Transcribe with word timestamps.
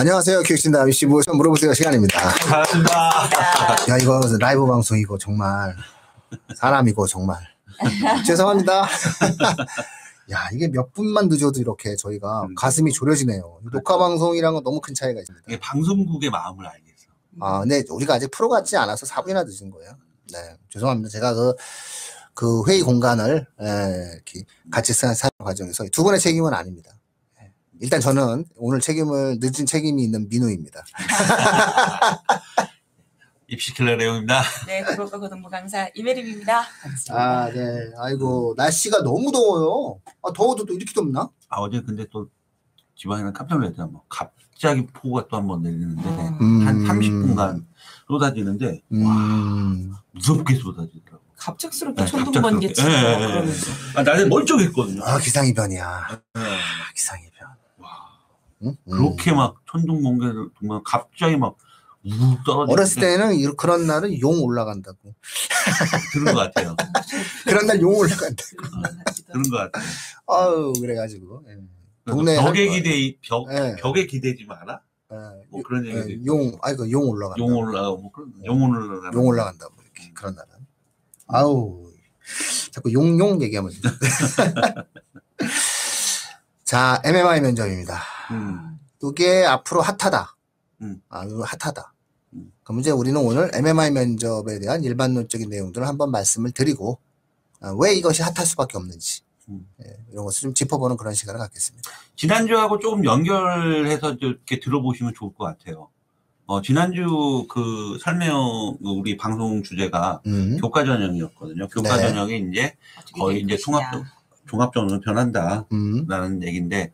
안녕하세요. 0.00 0.44
교육진다 0.44 0.80
아저씨 0.80 1.04
뭐 1.04 1.20
물어보세요 1.30 1.74
시간입니다. 1.74 2.18
반갑습니다. 2.18 2.90
야 3.90 3.98
이거 4.00 4.18
라이브 4.40 4.66
방송이고 4.66 5.18
정말 5.18 5.76
사람이고 6.56 7.06
정말 7.06 7.36
죄송합니다. 8.26 8.84
야 10.32 10.48
이게 10.54 10.68
몇 10.68 10.94
분만 10.94 11.28
늦어도 11.28 11.60
이렇게 11.60 11.96
저희가 11.96 12.44
음. 12.44 12.54
가슴이 12.54 12.92
졸여지네요. 12.92 13.60
녹화 13.70 13.98
방송이랑은 13.98 14.62
너무 14.62 14.80
큰 14.80 14.94
차이가 14.94 15.20
있습니다. 15.20 15.44
이게 15.46 15.60
방송국의 15.60 16.30
마음을 16.30 16.66
알겠어. 16.66 17.08
아 17.42 17.60
근데 17.60 17.84
우리가 17.90 18.14
아직 18.14 18.30
프로 18.30 18.48
같지 18.48 18.78
않아서 18.78 19.04
4분이나 19.04 19.44
늦은 19.44 19.70
거예요. 19.70 19.92
네 20.32 20.56
죄송합니다. 20.70 21.10
제가 21.10 21.34
그, 21.34 21.52
그 22.32 22.62
회의 22.68 22.80
공간을 22.80 23.46
에, 23.60 24.12
이렇게 24.14 24.44
같이 24.70 24.94
사는 24.94 25.14
사용 25.14 25.30
과정에서 25.44 25.84
두 25.92 26.04
분의 26.04 26.20
책임은 26.20 26.54
아닙니다. 26.54 26.90
예. 27.80 27.84
일단 27.84 28.00
저는 28.00 28.44
오늘 28.56 28.80
책임을 28.80 29.38
늦은 29.40 29.66
책임이 29.66 30.02
있는 30.02 30.28
민우입니다. 30.28 30.84
입시킬러 33.48 33.96
내용입니다. 33.96 34.42
네, 34.66 34.82
국어과 34.84 35.18
고등부 35.18 35.48
강사 35.50 35.88
이메림입니다. 35.94 36.62
아, 37.10 37.50
네. 37.50 37.90
아이고, 37.98 38.54
날씨가 38.56 39.02
너무 39.02 39.32
더워요. 39.32 40.00
아, 40.22 40.32
더워도 40.32 40.66
또 40.66 40.72
이렇게 40.74 40.92
덥나? 40.94 41.28
아 41.48 41.56
어제 41.58 41.80
근데 41.80 42.06
또 42.12 42.28
지방에는 42.94 43.32
깜짝 43.32 43.56
놀랐잖아. 43.58 43.88
뭐 43.88 44.04
갑자기 44.08 44.86
폭우가 44.86 45.26
또 45.26 45.36
한 45.38 45.48
번 45.48 45.62
내리는데 45.62 46.02
음. 46.08 46.38
음. 46.40 46.66
한 46.66 46.78
30분간 46.84 47.64
쏟아지는데 48.06 48.66
와 48.66 49.16
음. 49.16 49.92
무섭게 50.12 50.54
쏟아지더라고. 50.54 51.24
갑작스럽게 51.36 52.04
네, 52.04 52.08
천둥 52.08 52.42
번개 52.42 52.72
치고 52.72 52.88
예, 52.88 52.92
예. 52.92 53.26
그러면서 53.26 53.70
아 53.96 54.02
나는 54.04 54.28
멀쩡했거든요. 54.28 55.02
아, 55.02 55.18
기상이변이야. 55.18 56.08
네. 56.34 56.40
아, 56.40 56.92
기상이변. 56.94 57.29
와 57.29 57.29
응? 58.62 58.68
음. 58.68 58.90
그렇게 58.90 59.32
막 59.32 59.56
천둥 59.70 60.02
번개를 60.02 60.48
정말 60.58 60.80
갑자기 60.84 61.36
막우 61.36 61.54
떨어지는 62.46 62.70
어렸을 62.70 63.00
때는 63.00 63.34
이- 63.34 63.46
그런 63.56 63.86
날은 63.86 64.18
용 64.20 64.42
올라간다고. 64.42 65.14
그런 66.12 66.34
것 66.34 66.40
같아요. 66.52 66.74
그런 67.44 67.66
날 67.66 67.80
용 67.80 67.94
올라간다고. 67.94 68.56
그런 69.26 69.42
것 69.50 69.56
같아요. 69.56 69.84
아유, 70.26 70.72
그래가지고. 70.80 71.44
예. 71.48 71.56
동네 72.06 72.36
벽에 72.36 72.68
한- 72.68 72.76
기대 72.82 73.16
벽 73.22 73.46
예. 73.52 73.76
벽에 73.80 74.06
기대지 74.06 74.44
마라. 74.44 74.80
예. 75.12 75.16
뭐 75.50 75.62
그런 75.62 75.84
예, 75.86 75.90
얘기도 75.90 76.10
있고. 76.10 76.26
용, 76.26 76.52
아이고, 76.62 76.90
용 76.90 77.02
올라간다. 77.08 77.42
용 77.42 77.56
올라가고 77.56 77.98
뭐 77.98 78.12
그런 78.12 78.32
용 78.44 78.62
올라가. 78.62 79.10
용 79.14 79.26
올라간다고. 79.26 79.74
이렇게. 79.82 80.12
그런 80.14 80.34
날은. 80.34 80.48
아우. 81.26 81.84
자꾸 82.72 82.92
용 82.92 83.18
용 83.18 83.40
얘기하면. 83.42 83.72
돼. 86.70 86.76
자, 86.76 87.02
MMI 87.04 87.40
면접입니다. 87.40 88.00
음. 88.30 88.78
이게 89.02 89.44
앞으로 89.44 89.80
핫하다. 89.80 90.36
음. 90.82 91.02
아, 91.08 91.26
핫하다. 91.26 91.92
음. 92.34 92.52
그럼 92.62 92.78
이제 92.80 92.92
우리는 92.92 93.20
오늘 93.20 93.50
MMI 93.52 93.90
면접에 93.90 94.60
대한 94.60 94.84
일반론적인 94.84 95.48
내용들을 95.48 95.86
한번 95.86 96.12
말씀을 96.12 96.52
드리고, 96.52 97.00
아, 97.60 97.74
왜 97.76 97.94
이것이 97.94 98.22
핫할 98.22 98.46
수밖에 98.46 98.78
없는지, 98.78 99.22
음. 99.48 99.66
예, 99.84 99.96
이런 100.12 100.24
것을 100.24 100.42
좀 100.42 100.54
짚어보는 100.54 100.96
그런 100.96 101.12
시간을 101.12 101.40
갖겠습니다. 101.40 101.90
지난주하고 102.14 102.78
조금 102.78 103.04
연결해서 103.04 104.12
이렇게 104.20 104.60
들어보시면 104.60 105.14
좋을 105.16 105.34
것 105.34 105.44
같아요. 105.44 105.88
어, 106.46 106.62
지난주 106.62 107.46
그 107.48 107.98
설명, 108.00 108.76
그 108.82 108.88
우리 108.88 109.16
방송 109.16 109.62
주제가 109.62 110.20
음. 110.26 110.56
교과 110.60 110.84
전형이었거든요. 110.84 111.68
교과 111.68 111.96
네. 111.96 112.08
전형이 112.08 112.48
이제 112.50 112.76
거의 113.14 113.46
될 113.46 113.56
이제. 113.56 113.64
통합, 113.64 113.92
종합전으로 114.50 115.00
변한다라는 115.00 115.66
음. 115.72 116.42
얘기인데, 116.42 116.92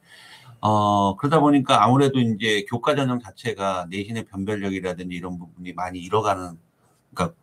어, 0.60 1.16
그러다 1.16 1.40
보니까 1.40 1.84
아무래도 1.84 2.20
이제 2.20 2.64
교과 2.68 2.94
전형 2.94 3.20
자체가 3.20 3.86
내신의 3.90 4.26
변별력이라든지 4.26 5.14
이런 5.14 5.38
부분이 5.38 5.72
많이 5.72 6.00
잃어가는, 6.00 6.58
그러니까 7.14 7.36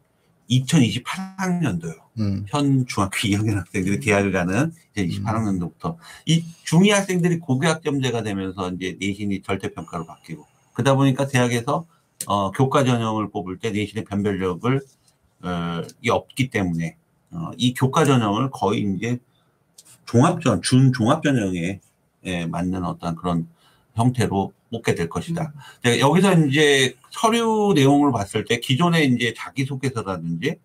2028학년도요. 0.50 2.03
음. 2.19 2.46
현 2.47 2.85
중학교 2.85 3.18
2학년 3.18 3.56
학생들이 3.56 4.00
대학을 4.00 4.31
가는 4.31 4.72
이제 4.96 5.07
28학년도부터 5.07 5.96
이 6.25 6.44
중2 6.66 6.91
학생들이 6.91 7.40
고교학점제가 7.40 8.22
되면서 8.23 8.69
이제 8.72 8.97
내신이 9.00 9.41
절대평가로 9.41 10.06
바뀌고 10.06 10.46
그러다 10.73 10.96
보니까 10.96 11.28
대학에서 11.28 11.85
어, 12.28 12.52
교과 12.52 12.84
전형을 12.84 13.31
뽑을 13.31 13.57
때 13.57 13.72
내신의 13.72 14.06
변별력을 14.06 14.81
어, 15.44 15.81
이 16.02 16.09
없기 16.09 16.50
때문에 16.50 16.97
어, 17.31 17.52
이 17.57 17.73
교과 17.73 18.06
전형을 18.06 18.52
거의 18.52 18.81
이제 18.96 19.18
종합전 20.06 20.62
준 20.62 20.94
종합 20.94 21.24
전형에 21.24 21.80
예, 22.25 22.46
맞는 22.46 22.84
어떤 22.84 23.16
그런 23.16 23.47
형태로 23.96 24.53
뽑게 24.72 24.96
될 24.96 25.09
것이다. 25.09 25.53
네, 25.84 26.00
여기서 26.00 26.34
이제 26.47 26.96
서류 27.12 27.74
내용을 27.75 28.12
봤을 28.12 28.46
때 28.46 28.59
기존의 28.59 29.08
이제 29.09 29.34
자기소개서라든지 29.36 30.56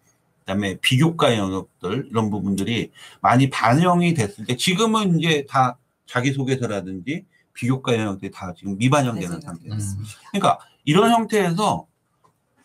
그다음에 0.40 0.78
비교과 0.80 1.36
영역들 1.36 2.08
이런 2.10 2.30
부분들이 2.30 2.90
많이 3.20 3.50
반영이 3.50 4.14
됐을 4.14 4.46
때 4.46 4.56
지금은 4.56 5.18
이제 5.18 5.44
다 5.48 5.76
자기소개서라든지 6.06 7.26
비교과 7.52 7.94
영역들이 7.98 8.30
다 8.30 8.54
지금 8.56 8.78
미반영되는 8.78 9.40
네, 9.40 9.40
상태예요. 9.40 9.74
음. 9.74 10.04
그러니까 10.30 10.58
이런 10.84 11.10
형태에서 11.10 11.86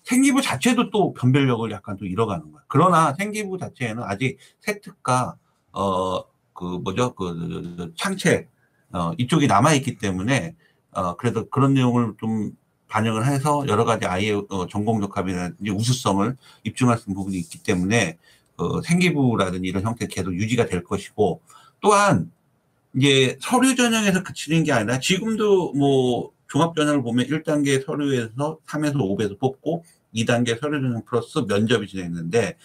생기부 0.03 0.41
자체도 0.41 0.91
또 0.91 1.13
변별력을 1.13 1.69
약간 1.72 1.97
또 1.97 2.05
잃어가는 2.05 2.51
거야. 2.51 2.63
그러나 2.67 3.13
생기부 3.13 3.57
자체에는 3.57 4.03
아직 4.03 4.38
세특과 4.59 5.35
어 5.73 6.32
그 6.53 6.64
뭐죠? 6.64 7.14
그 7.16 7.94
창체 7.96 8.47
어 8.91 9.14
이쪽이 9.18 9.47
남아 9.47 9.74
있기 9.75 9.97
때문에 9.97 10.56
어 10.91 11.16
그래도 11.16 11.50
그런 11.50 11.74
내용을 11.74 12.14
좀 12.19 12.52
반영을 12.94 13.25
해서 13.25 13.66
여러 13.68 13.86
가지 13.86 14.06
아이의 14.06 14.46
어, 14.50 14.68
전공 14.68 15.02
적합이라든지 15.02 15.72
우수성을 15.72 16.38
입증할 16.64 17.00
수 17.00 17.09
있는 17.09 17.16
부분이 17.16 17.38
있기 17.40 17.64
때문에 17.64 18.19
어, 18.58 18.81
생기부라든지 18.81 19.68
이런 19.68 19.84
형태 19.84 20.06
계속 20.06 20.36
유지가 20.36 20.68
될 20.68 20.84
것이고 20.84 21.41
또한 21.81 22.31
이제 22.96 23.35
서류 23.41 23.75
전형에서 23.75 24.22
그치는 24.22 24.64
게 24.64 24.72
아니라 24.72 25.00
지금도 25.00 25.74
뭐 25.74 26.31
종합 26.47 26.75
전형을 26.75 27.02
보면 27.02 27.25
1단계 27.25 27.84
서류에서 27.84 28.59
3에서 28.68 28.96
5에서 28.96 29.40
뽑고 29.40 29.84
2단계 30.14 30.59
서류 30.59 30.80
전형 30.80 31.03
플러스 31.03 31.40
면접이 31.40 31.88
진행했는데 31.88 32.58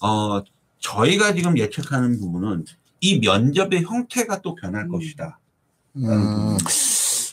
어 0.00 0.40
저희가 0.78 1.34
지금 1.34 1.58
예측하는 1.58 2.20
부분은 2.20 2.64
이 3.00 3.18
면접의 3.18 3.82
형태가 3.84 4.40
또 4.42 4.54
변할 4.54 4.84
음. 4.84 4.88
것이다. 4.88 5.38
음. 5.96 6.56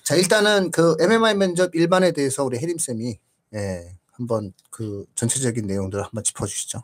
자, 0.04 0.16
일단은 0.16 0.72
그 0.72 0.96
MMI 1.00 1.36
면접 1.36 1.74
일반에 1.76 2.12
대해서 2.12 2.44
우리 2.44 2.58
혜림쌤이, 2.58 3.18
예, 3.56 3.96
한번 4.12 4.54
그 4.70 5.06
전체적인 5.16 5.66
내용들을 5.66 6.04
한번 6.04 6.24
짚어주시죠. 6.24 6.84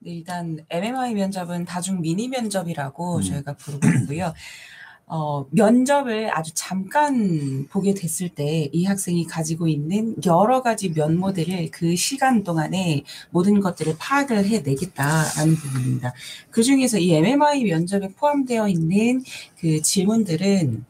네, 0.00 0.10
일단 0.12 0.58
MMI 0.70 1.14
면접은 1.14 1.64
다중 1.64 2.00
미니 2.00 2.28
면접이라고 2.28 3.16
음. 3.16 3.22
저희가 3.22 3.56
부르고 3.56 3.86
있고요. 4.02 4.32
어, 5.08 5.46
면접을 5.50 6.36
아주 6.36 6.52
잠깐 6.54 7.66
보게 7.68 7.94
됐을 7.94 8.28
때 8.28 8.68
이 8.72 8.84
학생이 8.84 9.26
가지고 9.26 9.68
있는 9.68 10.14
여러 10.26 10.62
가지 10.62 10.90
면모들을 10.90 11.70
그 11.72 11.96
시간 11.96 12.42
동안에 12.44 13.04
모든 13.30 13.60
것들을 13.60 13.96
파악을 13.98 14.44
해내겠다라는 14.46 15.54
부분입니다. 15.56 16.12
그 16.50 16.62
중에서 16.62 16.98
이 16.98 17.12
MMI 17.14 17.64
면접에 17.64 18.08
포함되어 18.08 18.68
있는 18.68 19.22
그 19.58 19.80
질문들은 19.82 20.84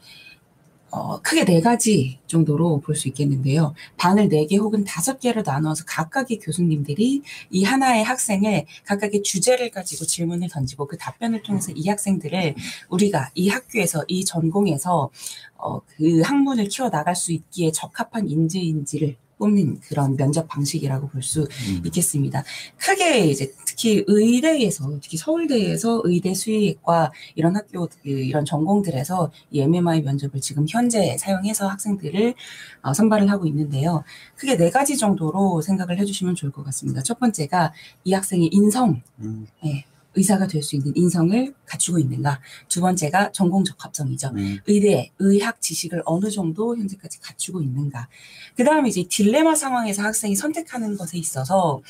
어, 0.91 1.21
크게 1.21 1.44
네 1.44 1.60
가지 1.60 2.19
정도로 2.26 2.81
볼 2.81 2.97
수 2.97 3.09
있겠는데요. 3.09 3.75
방을 3.99 4.28
네 4.28 4.47
개 4.47 4.56
혹은 4.56 4.84
다섯 4.84 5.21
개로 5.21 5.43
나누어서 5.44 5.84
각각의 5.87 6.38
교수님들이 6.38 7.22
이 7.50 7.65
하나의 7.65 8.03
학생을 8.04 8.65
각각의 8.87 9.22
주제를 9.22 9.71
가지고 9.71 10.04
질문을 10.06 10.48
던지고 10.48 10.87
그 10.87 10.97
답변을 10.97 11.43
통해서 11.43 11.72
이 11.75 11.88
학생들을 11.88 12.54
우리가 12.88 13.31
이 13.34 13.48
학교에서 13.50 14.04
이 14.09 14.25
전공에서 14.25 15.10
어, 15.59 15.80
그 15.97 16.22
학문을 16.22 16.68
키워 16.68 16.89
나갈 16.91 17.15
수 17.16 17.33
있기에 17.33 17.71
적합한 17.72 18.28
인재인지를 18.28 19.16
뽑는 19.39 19.81
그런 19.81 20.17
면접 20.17 20.47
방식이라고 20.49 21.09
볼수 21.09 21.43
음. 21.43 21.83
있겠습니다. 21.87 22.45
크게 22.77 23.27
이제 23.27 23.53
특히 23.65 24.05
의대에서 24.07 24.99
특히 25.01 25.17
서울대에서 25.17 26.03
의대 26.05 26.35
수의과 26.35 27.13
이런 27.35 27.57
학교 27.57 27.87
그 28.03 28.09
이런 28.09 28.45
전공들에서 28.45 29.31
이 29.51 29.61
MMI 29.61 30.03
면접을 30.03 30.41
지금 30.41 30.67
현재 30.69 31.17
사용해서 31.17 31.69
학생들을 31.69 32.35
어, 32.83 32.93
선발을 32.93 33.31
하고 33.31 33.47
있는데요. 33.47 34.05
크게 34.37 34.57
네 34.57 34.71
가지 34.71 34.97
정도로 34.97 35.63
생각을 35.63 35.99
해주시면 35.99 36.35
좋을 36.35 36.53
것 36.53 36.65
같습니다. 36.65 37.03
첫 37.03 37.19
번째가 37.19 37.73
이 38.05 38.13
학생의 38.13 38.49
인성, 38.53 39.03
음, 39.21 39.47
예, 39.65 39.85
의사가 40.15 40.47
될 40.47 40.63
수 40.63 40.77
있는 40.77 40.93
인성을 40.97 41.55
갖추고 41.66 41.99
있는가. 41.99 42.41
두 42.69 42.81
번째가 42.81 43.33
전공 43.33 43.65
적합성이죠. 43.65 44.28
음, 44.34 44.59
의대, 44.66 45.10
의학 45.19 45.60
지식을 45.60 46.03
어느 46.07 46.31
정도 46.31 46.77
현재까지 46.77 47.21
갖추고 47.21 47.63
있는가. 47.63 48.09
그 48.57 48.65
다음에 48.65 48.89
이제 48.89 49.05
딜레마 49.09 49.55
상황에서 49.55 50.03
학생이 50.03 50.34
선택하는 50.37 50.97
것에 50.97 51.19
있어서, 51.19 51.81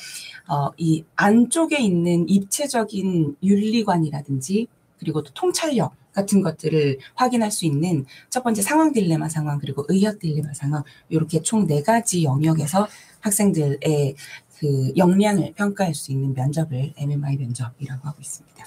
어, 0.47 0.69
이 0.77 1.03
안쪽에 1.15 1.79
있는 1.79 2.27
입체적인 2.29 3.37
윤리관이라든지, 3.43 4.67
그리고 4.99 5.23
또 5.23 5.31
통찰력 5.33 5.93
같은 6.13 6.41
것들을 6.41 6.99
확인할 7.15 7.51
수 7.51 7.65
있는 7.65 8.05
첫 8.29 8.43
번째 8.43 8.61
상황 8.61 8.91
딜레마 8.91 9.29
상황 9.29 9.59
그리고 9.59 9.85
의학 9.87 10.19
딜레마 10.19 10.53
상황 10.53 10.83
이렇게 11.09 11.41
총 11.41 11.67
네 11.67 11.81
가지 11.83 12.23
영역에서 12.23 12.87
학생들의 13.21 14.15
그 14.59 14.91
역량을 14.97 15.53
평가할 15.55 15.95
수 15.95 16.11
있는 16.11 16.33
면접을 16.33 16.93
MMI 16.97 17.37
면접이라고 17.37 18.07
하고 18.07 18.17
있습니다. 18.21 18.65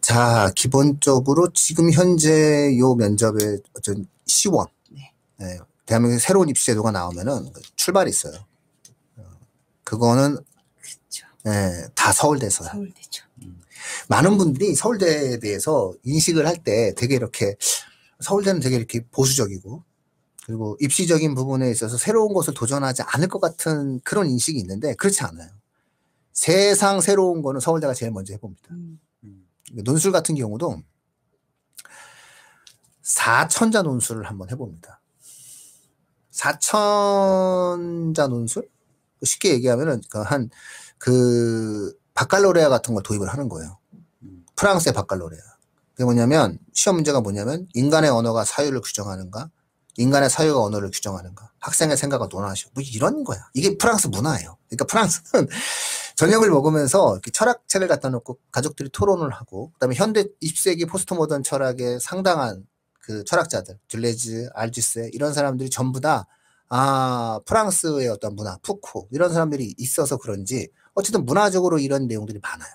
자, 0.00 0.50
기본적으로 0.54 1.52
지금 1.52 1.90
현재 1.92 2.76
요 2.78 2.94
면접의 2.94 3.60
어떤 3.76 4.06
시원, 4.26 4.66
네. 4.90 5.12
네, 5.38 5.58
대한민국 5.84 6.20
새로운 6.20 6.48
입시 6.48 6.66
제도가 6.66 6.92
나오면은 6.92 7.52
그 7.52 7.60
출발이 7.76 8.08
있어요. 8.08 8.34
어, 9.16 9.22
그거는 9.84 10.38
그렇죠. 10.80 11.26
예, 11.46 11.88
다 11.94 12.12
서울대서야. 12.12 12.70
서울대죠. 12.70 13.24
많은 14.08 14.38
분들이 14.38 14.74
서울대에 14.74 15.38
대해서 15.40 15.92
인식을 16.04 16.46
할 16.46 16.56
때 16.62 16.94
되게 16.96 17.14
이렇게 17.16 17.56
서울대는 18.20 18.60
되게 18.60 18.76
이렇게 18.76 19.00
보수적이고 19.10 19.82
그리고 20.48 20.78
입시적인 20.80 21.34
부분에 21.34 21.70
있어서 21.70 21.98
새로운 21.98 22.32
것을 22.32 22.54
도전하지 22.54 23.02
않을 23.02 23.28
것 23.28 23.38
같은 23.38 24.00
그런 24.00 24.30
인식이 24.30 24.58
있는데 24.60 24.94
그렇지 24.94 25.22
않아요. 25.24 25.50
세상 26.32 27.02
새로운 27.02 27.42
거는 27.42 27.60
서울대가 27.60 27.92
제일 27.92 28.12
먼저 28.12 28.32
해봅니다. 28.32 28.68
음. 28.70 28.98
음. 29.24 29.46
논술 29.84 30.10
같은 30.10 30.34
경우도 30.34 30.80
4천자 33.02 33.82
논술을 33.82 34.24
한번 34.24 34.48
해봅니다. 34.48 35.02
4천자 36.32 38.28
논술? 38.30 38.70
쉽게 39.22 39.52
얘기하면은 39.52 40.00
그한그 40.08 41.92
바칼로레아 42.14 42.70
같은 42.70 42.94
걸 42.94 43.02
도입을 43.02 43.28
하는 43.28 43.50
거예요. 43.50 43.76
음. 44.22 44.46
프랑스의 44.56 44.94
바칼로레아. 44.94 45.42
그게 45.92 46.04
뭐냐면 46.04 46.58
시험 46.72 46.96
문제가 46.96 47.20
뭐냐면 47.20 47.68
인간의 47.74 48.08
언어가 48.08 48.46
사유를 48.46 48.80
규정하는가? 48.80 49.50
인간의 49.98 50.30
사유가 50.30 50.60
언어를 50.62 50.90
규정하는가? 50.90 51.50
학생의 51.58 51.96
생각을 51.96 52.28
논하시고 52.30 52.70
뭐 52.74 52.82
이런 52.94 53.24
거야. 53.24 53.50
이게 53.52 53.76
프랑스 53.76 54.06
문화예요. 54.06 54.56
그러니까 54.68 54.84
프랑스는 54.86 55.48
저녁을 56.16 56.50
먹으면서 56.50 57.14
이렇게 57.14 57.30
철학책을 57.30 57.88
갖다 57.88 58.08
놓고 58.08 58.38
가족들이 58.50 58.90
토론을 58.90 59.30
하고 59.32 59.72
그 59.72 59.78
다음에 59.80 59.94
현대 59.94 60.24
20세기 60.42 60.88
포스트 60.88 61.14
모던 61.14 61.42
철학의 61.42 62.00
상당한 62.00 62.64
그 63.00 63.24
철학자들 63.24 63.78
줄레즈, 63.88 64.50
알지스 64.54 65.10
이런 65.12 65.32
사람들이 65.32 65.68
전부 65.68 66.00
다 66.00 66.26
아, 66.70 67.40
프랑스의 67.46 68.08
어떤 68.08 68.36
문화, 68.36 68.56
푸코 68.62 69.08
이런 69.10 69.32
사람들이 69.32 69.74
있어서 69.78 70.16
그런지 70.16 70.68
어쨌든 70.94 71.24
문화적으로 71.24 71.78
이런 71.78 72.06
내용들이 72.06 72.38
많아요. 72.40 72.70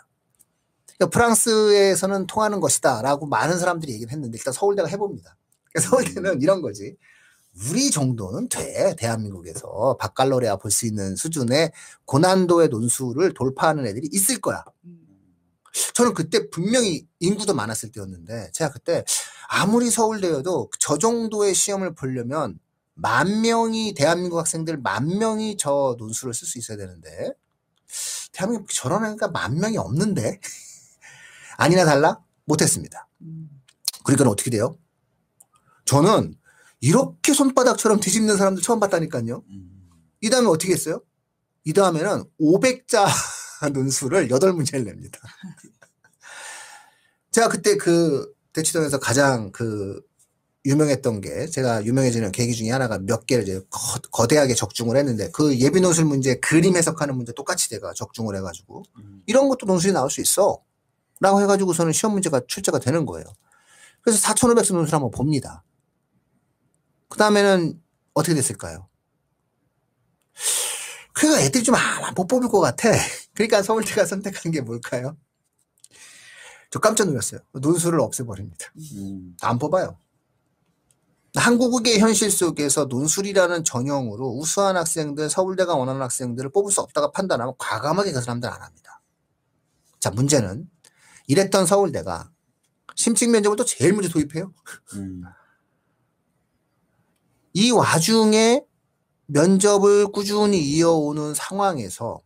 그러니까 0.97 1.09
프랑스에서는 1.09 2.27
통하는 2.27 2.59
것이다 2.59 3.01
라고 3.01 3.27
많은 3.27 3.59
사람들이 3.59 3.93
얘기를 3.93 4.11
했는데 4.11 4.37
일단 4.37 4.53
서울대가 4.53 4.87
해봅니다. 4.87 5.37
그러니까 5.71 5.89
서울대는 5.89 6.41
이런 6.41 6.61
거지. 6.61 6.97
우리 7.69 7.91
정도는 7.91 8.50
돼. 8.50 8.95
대한민국에서 8.97 9.97
바칼로레아 10.00 10.57
볼 10.57 10.71
수 10.71 10.85
있는 10.88 11.15
수준의 11.15 11.71
고난도의 12.05 12.69
논술을 12.69 13.33
돌파하는 13.33 13.85
애들이 13.85 14.09
있을 14.11 14.41
거야. 14.41 14.63
음. 14.85 15.00
저는 15.94 16.13
그때 16.13 16.50
분명히 16.50 17.07
인구도 17.19 17.53
많았을 17.53 17.91
때였는데 17.91 18.51
제가 18.53 18.71
그때 18.71 19.03
아무리 19.47 19.89
서울대여도 19.89 20.69
저 20.79 20.97
정도의 20.97 21.53
시험을 21.53 21.95
보려면 21.95 22.59
만 22.95 23.41
명이 23.41 23.94
대한민국 23.95 24.38
학생들 24.38 24.77
만 24.77 25.07
명이 25.17 25.57
저 25.57 25.95
논술을 25.97 26.33
쓸 26.33 26.47
수 26.47 26.59
있어야 26.59 26.77
되는데 26.77 27.31
대한민국 28.31 28.69
저런 28.71 29.06
애가 29.13 29.29
만 29.29 29.59
명이 29.59 29.77
없는데 29.77 30.39
아니나 31.57 31.85
달라 31.85 32.19
못했습니다. 32.45 33.07
음. 33.21 33.49
그러니까 34.03 34.29
어떻게 34.29 34.49
돼요? 34.49 34.75
저는 35.85 36.35
이렇게 36.83 37.31
손바닥처럼 37.31 38.01
뒤집는 38.01 38.35
사람들 38.35 38.62
처음 38.62 38.81
봤다니까요. 38.81 39.41
음. 39.50 39.89
이 40.19 40.30
다음에 40.30 40.50
어떻게 40.50 40.74
했어요? 40.74 41.01
이 41.63 41.71
다음에는 41.71 42.25
500자 42.41 43.07
논술을 43.71 44.27
8문제를 44.27 44.83
냅니다. 44.83 45.18
제가 47.31 47.47
그때 47.47 47.77
그 47.77 48.30
대치동에서 48.51 49.00
가장 49.00 49.53
그 49.53 50.01
유명했던 50.65 51.21
게 51.21 51.47
제가 51.47 51.85
유명해지는 51.85 52.33
계기 52.33 52.53
중에 52.53 52.71
하나가 52.71 53.00
몇 53.00 53.27
개를 53.27 53.44
이제 53.44 53.62
거, 54.12 54.27
대하게 54.27 54.53
적중을 54.53 54.97
했는데 54.97 55.30
그 55.31 55.57
예비 55.59 55.80
논술 55.80 56.03
문제 56.03 56.35
그림 56.41 56.75
해석하는 56.75 57.15
문제 57.15 57.31
똑같이 57.31 57.69
제가 57.69 57.94
적중을 57.94 58.35
해가지고 58.35 58.83
음. 58.97 59.24
이런 59.25 59.47
것도 59.47 59.68
논술이 59.68 59.94
나올 59.94 60.09
수 60.09 60.19
있어. 60.19 60.62
라고 61.21 61.41
해가지고서는 61.41 61.94
시험 61.94 62.12
문제가 62.12 62.41
출제가 62.45 62.80
되는 62.80 63.06
거예요. 63.06 63.25
그래서 64.01 64.19
4,500수 64.27 64.74
논술 64.74 64.95
한번 64.95 65.12
봅니다. 65.12 65.63
그 67.13 67.18
다음에는 67.19 67.80
어떻게 68.15 68.33
됐을까요? 68.33 68.89
그래서 71.13 71.39
애들이 71.39 71.63
좀 71.63 71.75
못 72.15 72.25
뽑을 72.25 72.50
것 72.50 72.60
같아. 72.60 72.89
그러니까 73.36 73.62
서울대가 73.62 74.04
선택한 74.06 74.51
게 74.51 74.62
뭘까요? 74.62 75.15
저 76.71 76.80
깜짝 76.80 77.06
놀랐어요. 77.06 77.42
논술을 77.51 78.00
없애버립니다. 78.00 78.65
음. 78.95 79.38
안 79.42 79.60
뽑아요. 79.60 80.00
한국의 81.36 82.00
현실 82.00 82.31
속에서 82.31 82.86
논술이라는 82.86 83.63
전형으로 83.63 84.30
우수한 84.30 84.75
학생들, 84.75 85.30
서울대가 85.30 85.75
원하는 85.75 86.01
학생들을 86.01 86.51
뽑을 86.51 86.71
수 86.71 86.81
없다가 86.81 87.12
판단하면 87.12 87.54
과감하게 87.59 88.12
그 88.12 88.21
사람들 88.21 88.50
안 88.50 88.59
합니다. 88.59 89.04
자, 90.00 90.09
문제는 90.09 90.68
이랬던 91.27 91.68
서울대가 91.68 92.31
심층 92.95 93.30
면접을 93.30 93.56
또 93.56 93.66
제일 93.66 93.94
먼저 93.94 94.09
도입해요. 94.09 94.51
음. 94.95 95.24
이 97.53 97.71
와중에 97.71 98.63
면접을 99.27 100.07
꾸준히 100.11 100.59
이어오는 100.59 101.33
상황에서 101.33 102.21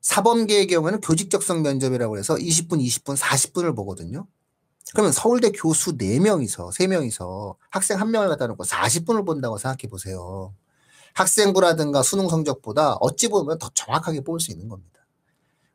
사범계의 0.00 0.66
경우에는 0.66 1.00
교직적성 1.00 1.62
면접이라고 1.62 2.18
해서 2.18 2.34
20분, 2.34 2.84
20분, 2.84 3.16
40분을 3.16 3.74
보거든요. 3.74 4.26
그러면 4.92 5.12
서울대 5.12 5.50
교수 5.50 5.96
4명이서, 5.96 6.72
3명이서 6.72 7.56
학생 7.70 7.98
1명을 7.98 8.28
갖다 8.28 8.46
놓고 8.46 8.64
40분을 8.64 9.24
본다고 9.24 9.56
생각해 9.56 9.88
보세요. 9.88 10.54
학생부라든가 11.14 12.02
수능 12.02 12.28
성적보다 12.28 12.94
어찌 12.94 13.28
보면 13.28 13.58
더 13.58 13.70
정확하게 13.72 14.20
뽑을 14.20 14.40
수 14.40 14.50
있는 14.50 14.68
겁니다. 14.68 15.06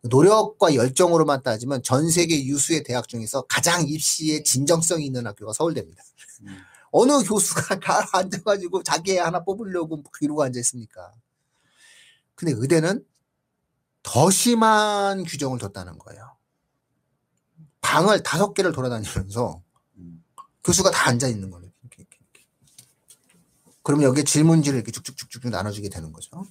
노력과 0.03 0.75
열정으로만 0.75 1.43
따지면 1.43 1.81
전 1.83 2.09
세계 2.09 2.45
유수의 2.45 2.83
대학 2.83 3.07
중에서 3.07 3.41
가장 3.43 3.87
입시에 3.87 4.43
진정성이 4.43 5.05
있는 5.05 5.25
학교가 5.27 5.53
서울대입니다. 5.53 6.03
음. 6.43 6.57
어느 6.91 7.23
교수가 7.23 7.79
다 7.79 8.07
앉아가지고 8.13 8.83
자기 8.83 9.13
애 9.13 9.19
하나 9.19 9.43
뽑으려고 9.43 10.03
이러고 10.21 10.43
앉아있습니까? 10.43 11.13
근데 12.35 12.53
의대는 12.55 13.05
더 14.03 14.29
심한 14.29 15.23
규정을 15.23 15.59
뒀다는 15.59 15.97
거예요. 15.97 16.37
방을 17.81 18.23
다섯 18.23 18.53
개를 18.53 18.71
돌아다니면서 18.71 19.61
음. 19.97 20.23
교수가 20.63 20.91
다 20.91 21.09
앉아있는 21.09 21.49
거예요. 21.49 21.69
이렇게, 21.81 22.01
이렇게, 22.01 22.17
이렇게. 22.19 22.47
그러면 23.83 24.05
여기에 24.05 24.23
질문지를 24.23 24.77
이렇게 24.77 24.91
쭉쭉쭉쭉 24.91 25.49
나눠주게 25.49 25.89
되는 25.89 26.11
거죠. 26.11 26.45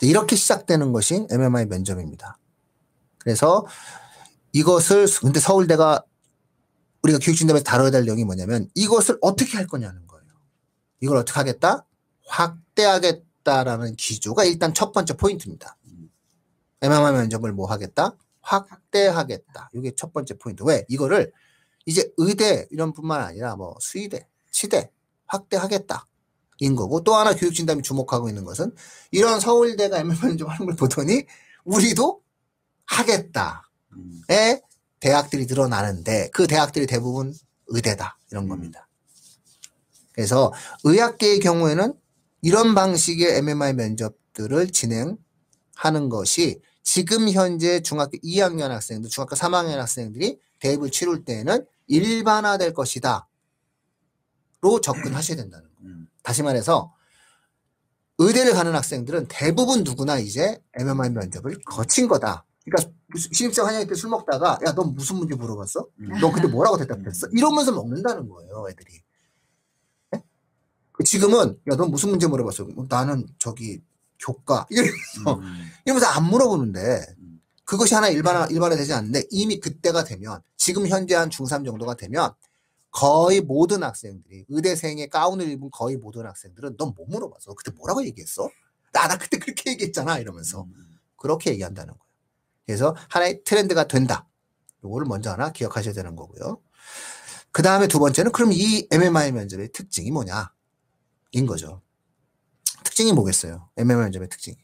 이렇게 0.00 0.36
시작되는 0.36 0.92
것이 0.92 1.26
MMI 1.30 1.66
면접입니다. 1.66 2.38
그래서 3.18 3.66
이것을 4.52 5.06
근데 5.20 5.40
서울대가 5.40 6.02
우리가 7.02 7.18
교육진담에서 7.18 7.64
다뤄야 7.64 7.90
될 7.90 8.04
내용이 8.04 8.24
뭐냐면 8.24 8.68
이것을 8.74 9.18
어떻게 9.20 9.56
할 9.56 9.66
거냐는 9.66 10.06
거예요. 10.06 10.26
이걸 11.00 11.16
어떻게 11.16 11.38
하겠다? 11.38 11.86
확대하겠다라는 12.26 13.96
기조가 13.96 14.44
일단 14.44 14.74
첫 14.74 14.92
번째 14.92 15.16
포인트입니다. 15.16 15.76
MMI 16.82 17.12
면접을 17.12 17.52
뭐 17.52 17.70
하겠다? 17.70 18.16
확대하겠다. 18.40 19.70
이게 19.74 19.92
첫 19.96 20.12
번째 20.12 20.34
포인트. 20.38 20.62
왜? 20.62 20.84
이거를 20.88 21.32
이제 21.86 22.10
의대 22.16 22.66
이런 22.70 22.92
뿐만 22.92 23.22
아니라 23.22 23.56
뭐 23.56 23.76
수의대, 23.80 24.26
치대 24.50 24.90
확대하겠다. 25.26 26.06
인 26.60 26.74
거고 26.74 27.04
또 27.04 27.14
하나 27.14 27.34
교육진담이 27.36 27.82
주목하고 27.82 28.28
있는 28.28 28.44
것은 28.44 28.74
이런 29.12 29.38
서울대가 29.38 29.98
MMI 29.98 30.20
면접 30.20 30.46
하는 30.46 30.66
걸 30.66 30.76
보더니 30.76 31.24
우리도 31.64 32.20
하겠다. 32.84 33.70
음. 33.92 34.22
에 34.30 34.60
대학들이 35.00 35.46
늘어나는데 35.46 36.30
그 36.32 36.46
대학들이 36.46 36.86
대부분 36.86 37.34
의대다 37.68 38.18
이런 38.30 38.44
음. 38.44 38.48
겁니다. 38.48 38.88
그래서 40.12 40.52
의학계의 40.84 41.40
경우에는 41.40 41.94
이런 42.42 42.74
방식의 42.74 43.36
MMI 43.38 43.74
면접들을 43.74 44.70
진행하는 44.70 46.08
것이 46.10 46.60
지금 46.82 47.28
현재 47.28 47.80
중학교 47.82 48.16
2학년 48.18 48.68
학생들, 48.68 49.10
중학교 49.10 49.36
3학년 49.36 49.76
학생들이 49.76 50.40
대입을 50.58 50.90
치룰 50.90 51.24
때에는 51.24 51.64
일반화될 51.86 52.72
것이다. 52.74 53.28
로 54.60 54.80
접근하셔야 54.80 55.36
된다는 55.36 55.68
거예요. 55.76 55.92
음. 55.92 56.08
다시 56.22 56.42
말해서 56.42 56.92
의대를 58.18 58.54
가는 58.54 58.74
학생들은 58.74 59.26
대부분 59.28 59.84
누구나 59.84 60.18
이제 60.18 60.60
MMI 60.74 61.10
면접을 61.10 61.60
거친 61.64 62.08
거다. 62.08 62.44
그러니까 62.68 62.92
신입생 63.32 63.64
환영회 63.66 63.86
때 63.86 63.94
술 63.94 64.10
먹다가 64.10 64.58
야 64.66 64.72
넌 64.74 64.94
무슨 64.94 65.16
문제 65.16 65.34
물어봤어? 65.34 65.86
음. 66.00 66.08
너 66.20 66.30
그때 66.32 66.46
뭐라고 66.48 66.76
대답했어? 66.78 67.26
이러면서 67.32 67.72
먹는다는 67.72 68.28
거예요, 68.28 68.66
애들이. 68.70 69.02
예? 70.14 70.22
지금은 71.04 71.58
야 71.70 71.76
넌 71.76 71.90
무슨 71.90 72.10
문제 72.10 72.26
물어봤어? 72.26 72.64
뭐, 72.64 72.86
나는 72.88 73.26
저기 73.38 73.80
교과 74.20 74.66
이러면서 74.70 75.40
음. 75.40 75.70
이러면서 75.84 76.06
안 76.08 76.24
물어보는데 76.24 77.06
음. 77.18 77.40
그것이 77.64 77.94
하나 77.94 78.08
일반화 78.08 78.46
일반화 78.46 78.76
되지 78.76 78.92
않는데 78.92 79.24
이미 79.30 79.60
그때가 79.60 80.04
되면 80.04 80.40
지금 80.56 80.86
현재 80.88 81.14
한 81.14 81.28
중3 81.28 81.64
정도가 81.64 81.94
되면 81.96 82.32
거의 82.90 83.40
모든 83.42 83.82
학생들이 83.82 84.46
의대생의 84.48 85.08
가운을 85.10 85.48
입은 85.50 85.70
거의 85.70 85.96
모든 85.96 86.26
학생들은 86.26 86.76
넌 86.78 86.94
뭐 86.96 87.06
물어봤어? 87.08 87.54
그때 87.54 87.70
뭐라고 87.76 88.04
얘기했어? 88.06 88.48
나, 88.92 89.06
나 89.06 89.18
그때 89.18 89.38
그렇게 89.38 89.70
얘기했잖아 89.72 90.18
이러면서 90.18 90.62
음. 90.64 90.98
그렇게 91.16 91.50
얘기한다는 91.52 91.92
거예요. 91.92 92.07
그래서 92.68 92.94
하나의 93.08 93.44
트렌드가 93.44 93.88
된다. 93.88 94.28
요거를 94.84 95.06
먼저 95.06 95.32
하나 95.32 95.50
기억하셔야 95.50 95.94
되는 95.94 96.14
거고요. 96.14 96.60
그 97.50 97.62
다음에 97.62 97.88
두 97.88 97.98
번째는 97.98 98.30
그럼 98.30 98.52
이 98.52 98.86
MMI 98.90 99.32
면접의 99.32 99.72
특징이 99.72 100.10
뭐냐? 100.10 100.52
인 101.32 101.46
거죠. 101.46 101.80
특징이 102.84 103.14
뭐겠어요? 103.14 103.70
MMI 103.78 104.02
면접의 104.02 104.28
특징이. 104.28 104.58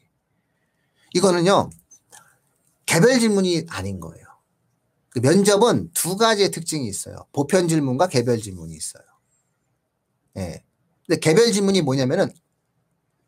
이거는요, 1.15 1.71
개별 2.85 3.19
질문이 3.19 3.65
아닌 3.69 3.99
거예요. 3.99 4.23
그 5.09 5.17
면접은 5.17 5.89
두 5.95 6.15
가지의 6.15 6.51
특징이 6.51 6.87
있어요. 6.87 7.25
보편 7.31 7.67
질문과 7.67 8.07
개별 8.07 8.37
질문이 8.39 8.75
있어요. 8.75 9.03
예. 10.37 10.63
근데 11.07 11.19
개별 11.19 11.51
질문이 11.51 11.81
뭐냐면은 11.81 12.31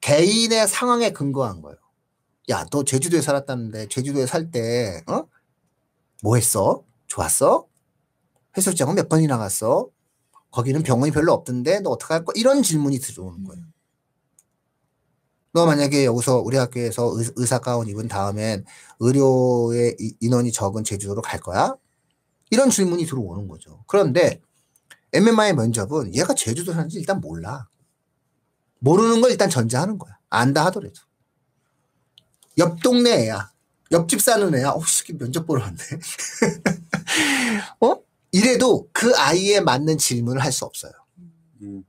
개인의 0.01 0.67
상황에 0.67 1.13
근거한 1.13 1.63
거예요. 1.63 1.79
야, 2.49 2.65
너 2.71 2.83
제주도에 2.83 3.21
살았다는데 3.21 3.87
제주도에 3.89 4.25
살 4.25 4.51
때, 4.51 5.03
어? 5.07 5.23
뭐 6.23 6.35
했어? 6.35 6.83
좋았어? 7.07 7.67
해수욕장은 8.55 8.95
몇 8.95 9.09
번이나 9.09 9.37
갔어? 9.37 9.89
거기는 10.51 10.81
병원이 10.81 11.11
별로 11.11 11.33
없던데 11.33 11.81
너 11.81 11.91
어떡할 11.91 12.25
거? 12.25 12.31
이런 12.35 12.63
질문이 12.63 12.99
들어오는 12.99 13.43
거예요. 13.43 13.63
너 15.53 15.65
만약에 15.65 16.05
여기서 16.05 16.39
우리 16.39 16.57
학교에서 16.57 17.11
의, 17.17 17.29
의사 17.35 17.59
가운 17.59 17.87
입은 17.87 18.07
다음엔 18.07 18.63
의료의 18.99 19.97
이- 19.99 20.15
인원이 20.19 20.51
적은 20.51 20.83
제주도로 20.83 21.21
갈 21.21 21.39
거야? 21.39 21.75
이런 22.49 22.69
질문이 22.69 23.05
들어오는 23.05 23.47
거죠. 23.47 23.83
그런데 23.87 24.41
MMI 25.13 25.53
면접은 25.53 26.15
얘가 26.15 26.33
제주도 26.33 26.73
사는지 26.73 26.97
일단 26.97 27.19
몰라. 27.19 27.67
모르는 28.79 29.21
걸 29.21 29.31
일단 29.31 29.49
전제하는 29.49 29.97
거야. 29.97 30.17
안다 30.29 30.65
하더라도. 30.65 30.93
옆 32.57 32.81
동네 32.81 33.23
애야. 33.25 33.51
옆집 33.91 34.21
사는 34.21 34.53
애야. 34.55 34.69
어, 34.71 34.83
씨, 34.85 35.13
면접 35.17 35.45
보러 35.45 35.63
왔네. 35.63 35.77
어? 37.81 37.95
이래도 38.31 38.89
그 38.91 39.13
아이에 39.15 39.61
맞는 39.61 39.97
질문을 39.97 40.43
할 40.43 40.51
수 40.51 40.65
없어요. 40.65 40.91
음. 41.61 41.83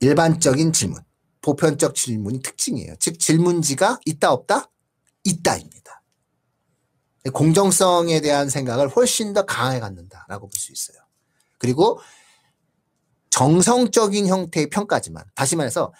일반적인 0.00 0.72
질문, 0.72 1.02
보편적 1.42 1.94
질문이 1.94 2.40
특징이에요. 2.42 2.94
즉 2.98 3.18
질문지가 3.18 4.00
있다 4.06 4.32
없다? 4.32 4.70
있다입니다. 5.24 6.02
공정성에 7.32 8.20
대한 8.20 8.48
생각을 8.48 8.88
훨씬 8.88 9.32
더 9.32 9.44
강하게 9.46 9.80
갖는다라고 9.80 10.48
볼 10.48 10.58
수 10.58 10.72
있어요. 10.72 10.98
그리고 11.58 12.00
정성적인 13.30 14.26
형태의 14.26 14.68
평가지만 14.70 15.24
다시 15.34 15.56
말해서 15.56 15.92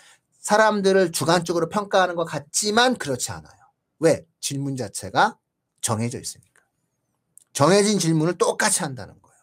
사람들을 0.43 1.13
주관적으로 1.13 1.69
평가하는 1.69 2.15
것 2.15 2.25
같지만 2.25 2.97
그렇지 2.97 3.31
않아요. 3.31 3.63
왜? 4.01 4.27
질문 4.41 4.77
자체가 4.77 5.39
정해져 5.81 6.21
있으니까. 6.21 6.63
정해진 7.53 7.99
질문을 7.99 8.39
똑같이 8.39 8.81
한다는 8.81 9.15
거예요. 9.21 9.37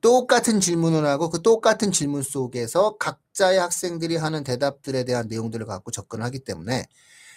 똑같은 0.00 0.60
질문을 0.60 1.06
하고 1.06 1.30
그 1.30 1.40
똑같은 1.40 1.90
질문 1.90 2.22
속에서 2.22 2.96
각자의 2.98 3.58
학생들이 3.58 4.16
하는 4.16 4.44
대답들에 4.44 5.04
대한 5.04 5.28
내용들을 5.28 5.64
갖고 5.64 5.90
접근을 5.90 6.24
하기 6.26 6.40
때문에 6.40 6.84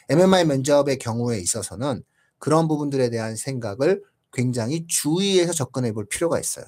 MMI 0.10 0.46
면접의 0.46 0.98
경우에 0.98 1.40
있어서는 1.40 2.04
그런 2.40 2.68
부분들에 2.68 3.10
대한 3.10 3.36
생각을 3.38 4.04
굉장히 4.34 4.86
주의해서 4.86 5.54
접근해 5.54 5.94
볼 5.94 6.06
필요가 6.08 6.40
있어요. 6.40 6.66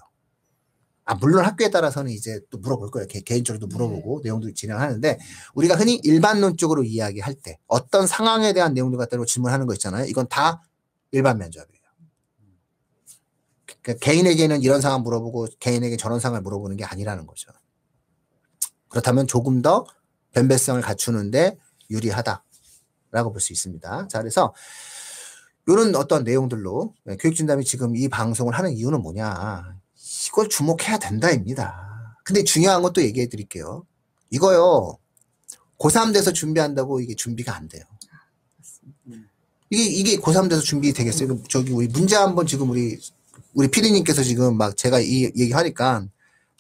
아, 1.09 1.15
물론 1.15 1.43
학교에 1.43 1.71
따라서는 1.71 2.11
이제 2.11 2.39
또 2.51 2.59
물어볼 2.59 2.91
거예요. 2.91 3.07
개, 3.07 3.19
개인적으로도 3.21 3.65
물어보고 3.65 4.21
내용도 4.23 4.53
진행하는데 4.53 5.17
우리가 5.55 5.73
흔히 5.73 5.95
일반론적으로 6.03 6.83
이야기할 6.83 7.33
때 7.33 7.57
어떤 7.65 8.05
상황에 8.05 8.53
대한 8.53 8.75
내용들 8.75 8.99
갖다로 8.99 9.25
질문하는 9.25 9.65
거 9.65 9.73
있잖아요. 9.73 10.05
이건 10.05 10.27
다 10.29 10.61
일반 11.11 11.39
면접이에요. 11.39 11.79
그러니까 13.81 14.05
개인에게는 14.05 14.61
이런 14.61 14.81
상황 14.81 15.01
물어보고 15.01 15.47
개인에게 15.59 15.97
저런 15.97 16.19
상황을 16.19 16.43
물어보는 16.43 16.77
게 16.77 16.85
아니라는 16.85 17.25
거죠. 17.25 17.51
그렇다면 18.89 19.25
조금 19.25 19.63
더 19.63 19.85
변별성을 20.33 20.79
갖추는데 20.83 21.57
유리하다라고 21.89 23.31
볼 23.31 23.39
수 23.39 23.51
있습니다. 23.51 24.07
자, 24.09 24.19
그래서 24.19 24.53
이런 25.67 25.95
어떤 25.95 26.23
내용들로 26.23 26.93
네, 27.05 27.17
교육진담이 27.17 27.63
지금 27.63 27.95
이 27.95 28.07
방송을 28.09 28.53
하는 28.53 28.73
이유는 28.73 29.01
뭐냐. 29.01 29.78
이걸 30.27 30.49
주목해야 30.49 30.97
된다입니다. 30.97 32.17
근데 32.23 32.43
중요한 32.43 32.81
것도 32.81 33.01
얘기해 33.03 33.27
드릴게요. 33.27 33.85
이거요. 34.29 34.97
고3 35.77 36.13
돼서 36.13 36.33
준비한다고 36.33 36.99
이게 36.99 37.15
준비가 37.15 37.55
안 37.55 37.67
돼요. 37.67 37.83
이게, 39.69 39.83
이게 39.83 40.17
고3 40.17 40.49
돼서 40.49 40.61
준비 40.61 40.91
되겠어요? 40.93 41.41
저기 41.43 41.71
우리 41.71 41.87
문제 41.87 42.15
한번 42.15 42.47
지금 42.47 42.69
우리, 42.69 42.99
우리 43.53 43.69
피디님께서 43.69 44.23
지금 44.23 44.57
막 44.57 44.75
제가 44.75 44.99
이 44.99 45.23
얘기 45.23 45.51
하니까 45.51 46.05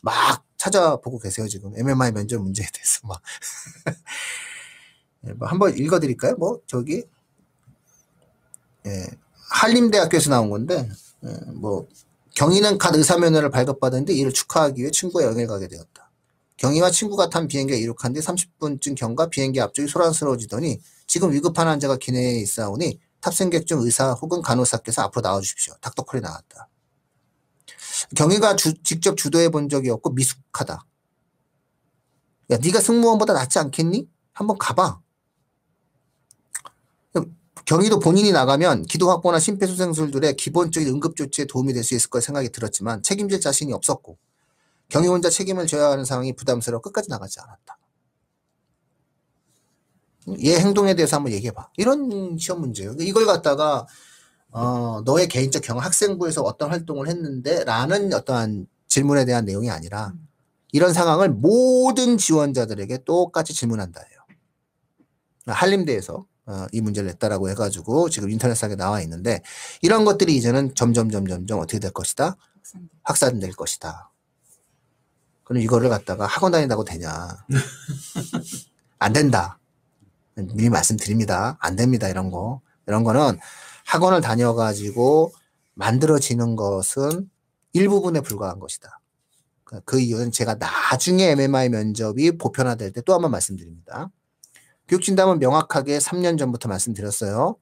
막 0.01 0.45
찾아보고 0.57 1.19
계세요, 1.19 1.47
지금. 1.47 1.77
MMI 1.77 2.11
면접 2.11 2.41
문제에 2.41 2.67
대해서 2.71 3.07
막. 3.07 3.21
예, 5.27 5.33
뭐 5.33 5.47
한번 5.47 5.77
읽어 5.77 5.99
드릴까요? 5.99 6.35
뭐, 6.35 6.59
저기. 6.67 7.03
예, 8.85 9.07
한림대학교에서 9.49 10.29
나온 10.29 10.49
건데, 10.49 10.89
예, 11.25 11.51
뭐, 11.53 11.87
경희는 12.39 12.77
갓 12.77 12.95
의사면허를 12.95 13.49
발급받았는데 13.49 14.13
이를 14.13 14.31
축하하기 14.31 14.79
위해 14.81 14.91
친구와 14.91 15.25
여행을 15.25 15.45
가게 15.47 15.67
되었다. 15.67 16.09
경희와 16.55 16.89
친구가 16.89 17.29
탄 17.29 17.49
비행기가 17.49 17.77
이륙한 17.77 18.13
뒤 18.13 18.21
30분쯤 18.21 18.95
경과 18.95 19.27
비행기 19.27 19.59
앞쪽이 19.59 19.89
소란스러워지더니 19.89 20.79
지금 21.05 21.33
위급한 21.33 21.67
환자가 21.67 21.97
기내에 21.97 22.39
있사오니 22.39 22.97
탑승객 23.19 23.67
중 23.67 23.81
의사 23.81 24.13
혹은 24.13 24.41
간호사께서 24.41 25.01
앞으로 25.01 25.21
나와주십시오. 25.21 25.73
닥터콜이 25.81 26.21
나왔다. 26.21 26.69
경희가 28.15 28.55
주- 28.55 28.81
직접 28.83 29.17
주도해 29.17 29.49
본 29.49 29.67
적이 29.67 29.89
없고 29.89 30.11
미숙하다. 30.11 30.85
야, 32.51 32.57
네가 32.57 32.79
승무원보다 32.79 33.33
낫지 33.33 33.59
않겠니? 33.59 34.07
한번 34.31 34.57
가봐. 34.57 35.01
경희도 37.65 37.99
본인이 37.99 38.31
나가면 38.31 38.85
기도 38.85 39.09
확보나 39.09 39.39
심폐소생술들의 39.39 40.35
기본적인 40.35 40.87
응급 40.89 41.15
조치에 41.15 41.45
도움이 41.45 41.73
될 41.73 41.83
수 41.83 41.95
있을 41.95 42.09
거 42.09 42.19
생각이 42.19 42.49
들었지만 42.49 43.03
책임질 43.03 43.39
자신이 43.41 43.73
없었고 43.73 44.17
경희 44.89 45.07
혼자 45.07 45.29
책임을 45.29 45.67
져야 45.67 45.91
하는 45.91 46.03
상황이 46.05 46.35
부담스러워 46.35 46.81
끝까지 46.81 47.09
나가지 47.09 47.39
않았다. 47.39 47.77
얘 50.43 50.59
행동에 50.59 50.93
대해서 50.95 51.15
한번 51.15 51.31
얘기해봐. 51.33 51.69
이런 51.77 52.37
시험 52.37 52.61
문제예요. 52.61 52.95
이걸 52.99 53.25
갖다가 53.25 53.87
어, 54.51 55.01
너의 55.05 55.27
개인적 55.27 55.61
경험, 55.63 55.83
학생부에서 55.83 56.41
어떤 56.41 56.71
활동을 56.71 57.07
했는데 57.07 57.63
라는 57.63 58.11
어떠한 58.13 58.67
질문에 58.87 59.25
대한 59.25 59.45
내용이 59.45 59.69
아니라 59.69 60.13
이런 60.71 60.93
상황을 60.93 61.29
모든 61.29 62.17
지원자들에게 62.17 63.03
똑같이 63.05 63.53
질문한다 63.53 64.01
예요. 64.01 64.19
한림대에서 65.47 66.25
어, 66.49 66.65
이 66.71 66.81
문제를 66.81 67.07
냈다라고 67.09 67.49
해가지고 67.51 68.09
지금 68.09 68.29
인터넷상에 68.31 68.75
나와 68.75 69.01
있는데 69.01 69.41
이런 69.83 70.03
것들이 70.05 70.35
이제는 70.35 70.73
점점 70.75 71.09
점점 71.11 71.45
점 71.47 71.59
어떻게 71.59 71.79
될 71.79 71.91
것이다? 71.91 72.35
확산될 73.03 73.51
것이다. 73.53 74.11
그럼 75.43 75.61
이거를 75.61 75.89
갖다가 75.89 76.25
학원 76.25 76.51
다닌다고 76.51 76.83
되냐? 76.83 77.27
안 78.99 79.13
된다. 79.13 79.59
미리 80.35 80.69
말씀드립니다. 80.69 81.57
안 81.59 81.75
됩니다. 81.75 82.07
이런 82.09 82.31
거. 82.31 82.61
이런 82.87 83.03
거는 83.03 83.39
학원을 83.85 84.21
다녀가지고 84.21 85.33
만들어지는 85.75 86.55
것은 86.55 87.29
일부분에 87.73 88.21
불과한 88.21 88.59
것이다. 88.59 88.99
그- 89.63 89.81
그 89.81 89.99
이유는 89.99 90.31
제가 90.31 90.55
나중에 90.55 91.31
MMI 91.31 91.69
면접이 91.69 92.37
보편화될 92.37 92.91
때 92.91 93.01
또 93.01 93.13
한 93.13 93.21
번 93.21 93.31
말씀드립니다. 93.31 94.09
교육진담은 94.89 95.39
명확하게 95.39 95.99
3년 95.99 96.37
전부터 96.37 96.67
말씀드렸어요. 96.67 97.55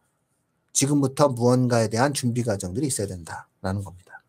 지금부터 0.72 1.28
무언가에 1.30 1.90
대한 1.90 2.14
준비 2.14 2.44
과정들이 2.44 2.88
있어야 2.88 3.08
된다라는 3.08 3.84
겁니다. 3.84 4.24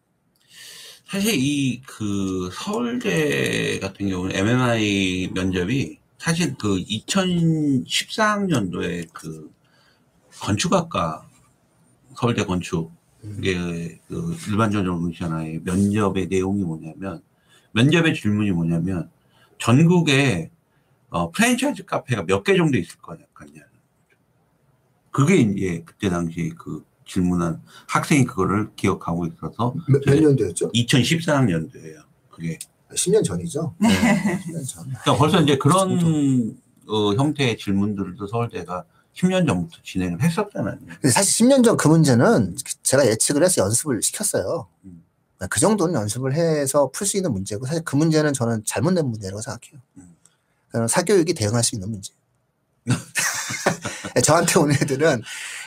사실 1.07 1.35
이 1.37 1.81
그 1.87 2.50
서울대 2.52 3.78
같은 3.78 4.09
경우는 4.09 4.35
MMI 4.37 5.31
면접이 5.35 5.99
사실 6.19 6.55
그 6.59 6.76
2014학년도에 6.85 9.09
그 9.12 9.50
건축학과 10.40 11.26
서울대 12.17 12.45
건축 12.45 12.90
음. 13.25 13.37
이게 13.38 13.99
그 14.09 14.37
일반 14.49 14.71
전형 14.71 15.05
응시하나의 15.05 15.61
면접의 15.64 16.28
내용이 16.28 16.62
뭐냐면 16.64 17.23
면접의 17.73 18.14
질문이 18.14 18.50
뭐냐면 18.50 19.11
전국에 19.59 20.50
어, 21.10 21.30
프랜차이즈 21.30 21.84
카페가 21.84 22.24
몇 22.26 22.42
개 22.44 22.56
정도 22.56 22.76
있을 22.78 22.96
거 22.98 23.16
같냐. 23.34 23.62
그게 25.10 25.36
이제 25.36 25.82
그때 25.84 26.08
당시 26.10 26.52
그 26.58 26.84
질문한 27.06 27.60
학생이 27.88 28.24
그거를 28.24 28.68
기억하고 28.76 29.26
있어서 29.26 29.74
몇, 29.88 30.02
몇 30.04 30.20
년도였죠? 30.20 30.70
2014년도예요. 30.72 32.02
그게 32.30 32.58
10년 32.92 33.24
전이죠. 33.24 33.74
네. 33.78 33.88
10년 33.88 34.66
전. 34.68 34.84
그러니까 34.84 35.16
벌써 35.16 35.40
이제 35.40 35.56
그런 35.58 36.56
어, 36.86 37.14
형태의 37.14 37.58
질문들도 37.58 38.26
서울대가 38.26 38.84
10년 39.14 39.46
전부터 39.46 39.78
진행을 39.82 40.22
했었잖아요. 40.22 40.78
사실 41.10 41.46
10년 41.48 41.64
전 41.64 41.76
그 41.76 41.88
문제는 41.88 42.56
제가 42.82 43.06
예측을 43.06 43.42
해서 43.42 43.62
연습을 43.62 44.02
시켰어요. 44.02 44.68
음. 44.84 45.02
그 45.50 45.60
정도는 45.60 45.94
연습을 45.94 46.34
해서 46.34 46.90
풀 46.92 47.06
수 47.06 47.16
있는 47.16 47.32
문제고 47.32 47.64
사실 47.66 47.82
그 47.84 47.96
문제는 47.96 48.32
저는 48.32 48.62
잘못된 48.64 49.06
문제라고 49.06 49.40
생각해요. 49.40 49.80
음. 49.96 50.14
사교육이 50.88 51.34
대응할 51.34 51.62
수 51.64 51.75
있는 51.76 51.90
문제. 51.90 52.12
저한테 54.25 54.58
온 54.58 54.72
애들은 54.72 55.22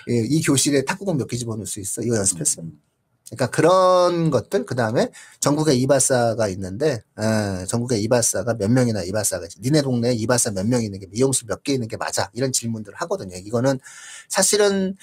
이, 0.09 0.27
이 0.29 0.41
교실에 0.43 0.83
탁구공 0.85 1.17
몇 1.17 1.27
개 1.27 1.37
집어넣을 1.37 1.65
수 1.67 1.79
있어. 1.79 2.01
이거 2.01 2.15
연습했어요. 2.17 2.65
음. 2.65 2.81
그러니까 3.29 3.47
그런 3.49 4.29
것들 4.29 4.65
그 4.65 4.75
다음에 4.75 5.09
전국에 5.39 5.73
이발사가 5.75 6.49
있는데 6.49 7.01
에, 7.17 7.65
전국에 7.65 7.97
이발사가 7.99 8.55
몇 8.55 8.69
명이나 8.69 9.03
이발사가 9.03 9.45
있지 9.45 9.59
니네 9.61 9.83
동네에 9.83 10.13
이발사 10.13 10.51
몇 10.51 10.65
명 10.65 10.83
있는 10.83 10.99
게 10.99 11.07
미용실 11.07 11.47
몇 11.47 11.63
개 11.63 11.71
있는 11.73 11.87
게 11.87 11.95
맞아 11.95 12.29
이런 12.33 12.51
질문들을 12.51 12.93
하거든요 13.01 13.37
이거는 13.37 13.79
사실은 14.27 14.97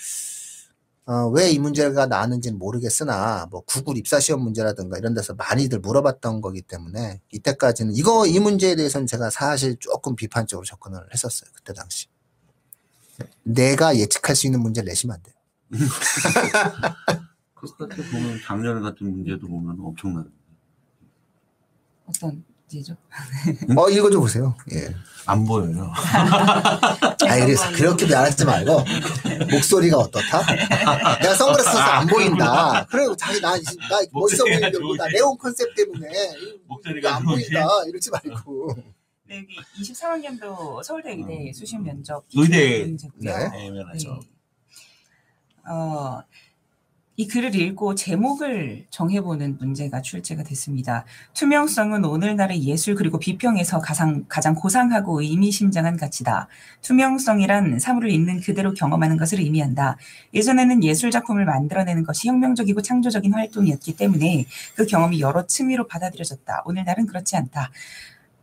어, 1.09 1.27
왜 1.29 1.51
이 1.51 1.59
문제가 1.59 2.05
나왔는지는 2.05 2.59
모르겠으나 2.59 3.47
뭐 3.51 3.63
구글 3.63 3.97
입사 3.97 4.21
시험 4.21 4.43
문제라든가 4.43 4.99
이런 4.99 5.15
데서 5.15 5.33
많이들 5.33 5.79
물어봤던 5.79 6.43
거기 6.43 6.61
때문에 6.61 7.23
이때까지는 7.33 7.95
이거 7.97 8.27
이 8.27 8.39
문제에 8.39 8.77
대해서는 8.77 9.07
제가 9.07 9.31
사실 9.31 9.77
조금 9.81 10.15
비판적으로 10.15 10.67
접근을 10.67 11.01
했었어요 11.15 11.49
그때 11.55 11.73
당시. 11.73 12.09
내가 13.43 13.97
예측할 13.97 14.37
수 14.37 14.47
있는 14.47 14.61
문제를 14.61 14.89
내시면 14.89 15.17
안 15.17 15.23
돼요. 15.23 15.35
그렇게 17.55 18.03
보면 18.11 18.41
작년 18.45 18.83
같은 18.83 19.11
문제도 19.11 19.49
보면 19.49 19.79
엄청나요. 19.81 20.27
어떤 22.05 22.45
문제죠? 22.69 22.97
어 23.77 23.89
읽어줘 23.89 24.21
보세요 24.21 24.55
예. 24.73 24.95
안 25.27 25.45
보여요. 25.45 25.93
아, 25.95 27.17
그래서 27.19 27.71
그렇게 27.73 28.07
말하지 28.07 28.47
말고 28.47 28.83
목소리가 29.51 29.99
어떻다? 29.99 30.41
내가 31.21 31.35
선글라스 31.35 31.65
써서 31.65 31.79
안 31.79 32.07
보인다. 32.07 32.87
그리고 32.91 33.15
자기 33.15 33.39
나, 33.43 33.55
나 33.55 34.01
멋있어 34.11 34.45
보이려고 34.45 34.97
나 34.97 35.07
네온 35.09 35.37
컨셉 35.37 35.75
때문에 35.75 36.09
목소리가 36.67 37.17
안 37.17 37.25
보인다 37.25 37.67
이러지 37.89 38.11
말고. 38.11 38.75
네, 39.27 39.37
여기 39.41 39.55
23학년도 39.83 40.83
서울대 40.83 41.11
의대 41.11 41.49
음. 41.49 41.53
수시 41.53 41.77
면접 41.77 42.25
의대. 42.35 42.85
문제고요. 42.87 43.19
네. 43.21 43.67
애매하죠. 43.67 44.21
네. 44.23 45.71
어, 45.71 46.23
이 47.21 47.27
글을 47.27 47.57
읽고 47.57 47.97
제목을 47.97 48.87
정해보는 48.91 49.59
문제가 49.59 50.01
출제가 50.01 50.45
됐습니다. 50.45 51.05
투명성은 51.35 52.05
오늘날의 52.05 52.63
예술 52.63 52.95
그리고 52.95 53.19
비평에서 53.19 53.81
가장, 53.81 54.25
가장 54.29 54.55
고상하고 54.55 55.21
의미심장한 55.21 55.97
가치다. 55.97 56.47
투명성이란 56.83 57.81
사물을 57.81 58.09
있는 58.13 58.41
그대로 58.41 58.73
경험하는 58.73 59.17
것을 59.17 59.41
의미한다. 59.41 59.97
예전에는 60.33 60.85
예술 60.85 61.11
작품을 61.11 61.45
만들어내는 61.45 62.05
것이 62.05 62.29
혁명적이고 62.29 62.83
창조적인 62.83 63.35
활동이었기 63.35 63.97
때문에 63.97 64.47
그 64.77 64.87
경험이 64.87 65.19
여러 65.21 65.45
층위로 65.45 65.89
받아들여졌다. 65.89 66.63
오늘날은 66.67 67.07
그렇지 67.07 67.35
않다. 67.35 67.73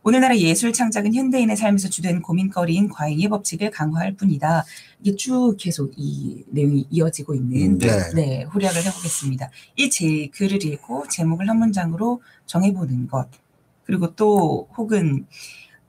오늘날의 0.06 0.40
예술 0.40 0.72
창작은 0.72 1.14
현대인의 1.14 1.56
삶에서 1.56 1.88
주된 1.88 2.22
고민거리인 2.22 2.90
과잉의 2.90 3.28
법칙을 3.28 3.72
강화할 3.72 4.14
뿐이다. 4.14 4.64
이게 5.00 5.16
쭉 5.16 5.56
계속 5.58 5.92
이 5.96 6.44
내용이 6.46 6.86
이어지고 6.90 7.34
있는 7.34 7.76
네. 7.78 7.88
네, 8.14 8.44
후략을 8.44 8.84
해보겠습니다. 8.84 9.50
이 9.76 9.90
제 9.90 10.28
글을 10.32 10.64
읽고 10.64 11.08
제목을 11.10 11.48
한 11.48 11.58
문장으로 11.58 12.22
정해보는 12.46 13.08
것, 13.08 13.28
그리고 13.82 14.14
또 14.14 14.68
혹은 14.76 15.26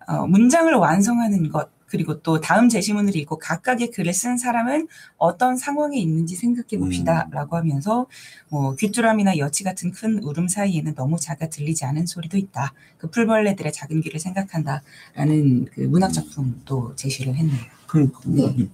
어, 0.08 0.26
문장을 0.26 0.74
완성하는 0.74 1.52
것, 1.52 1.70
그리고 1.88 2.22
또 2.22 2.40
다음 2.40 2.70
제시문을 2.70 3.16
읽고 3.16 3.40
각각의 3.40 3.92
글을 3.92 4.14
쓴 4.14 4.38
사람은 4.38 4.88
어떤 5.18 5.56
상황에 5.58 5.98
있는지 5.98 6.36
생각해 6.36 6.78
봅시다. 6.78 7.26
음. 7.28 7.32
라고 7.32 7.56
하면서 7.56 8.08
뭐 8.50 8.76
귀뚜라미나 8.76 9.38
여치 9.38 9.64
같은 9.64 9.92
큰 9.92 10.22
울음 10.22 10.48
사이에는 10.48 10.96
너무 10.96 11.18
작아 11.20 11.50
들리지 11.50 11.86
않은 11.86 12.06
소리도 12.06 12.38
있다. 12.38 12.74
그 12.98 13.10
풀벌레들의 13.10 13.72
작은 13.72 14.02
귀를 14.02 14.20
생각한다. 14.20 14.84
라는 15.16 15.66
그 15.66 15.82
문학 15.82 16.12
작품도 16.12 16.96
제시를 16.96 17.36
했네요. 17.36 17.62
그, 17.88 18.12
네. 18.26 18.70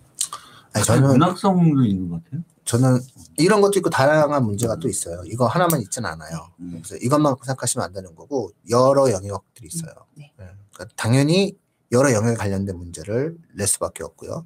아니, 0.73 0.85
저는 0.85 1.01
저는 1.01 1.07
문학성도 1.09 1.85
있는 1.85 2.09
것 2.09 2.23
같아요. 2.23 2.41
저는 2.65 2.99
이런 3.37 3.61
것도 3.61 3.77
있고 3.79 3.89
다양한 3.89 4.43
문제가 4.45 4.77
또 4.77 4.87
있어요. 4.87 5.21
이거 5.25 5.45
하나만 5.45 5.81
있진 5.81 6.05
않아요. 6.05 6.49
음. 6.59 6.81
그래서 6.83 6.95
이것만 7.03 7.35
생각하시면 7.43 7.85
안 7.85 7.93
되는 7.93 8.15
거고 8.15 8.51
여러 8.69 9.11
영역들이 9.11 9.67
있어요. 9.67 9.93
네. 10.15 10.31
예. 10.39 10.49
그러니까 10.73 10.95
당연히 10.95 11.55
여러 11.93 12.11
영역에 12.13 12.35
관련된 12.35 12.77
문제를 12.77 13.37
낼 13.55 13.67
수밖에 13.67 14.03
없고요. 14.03 14.45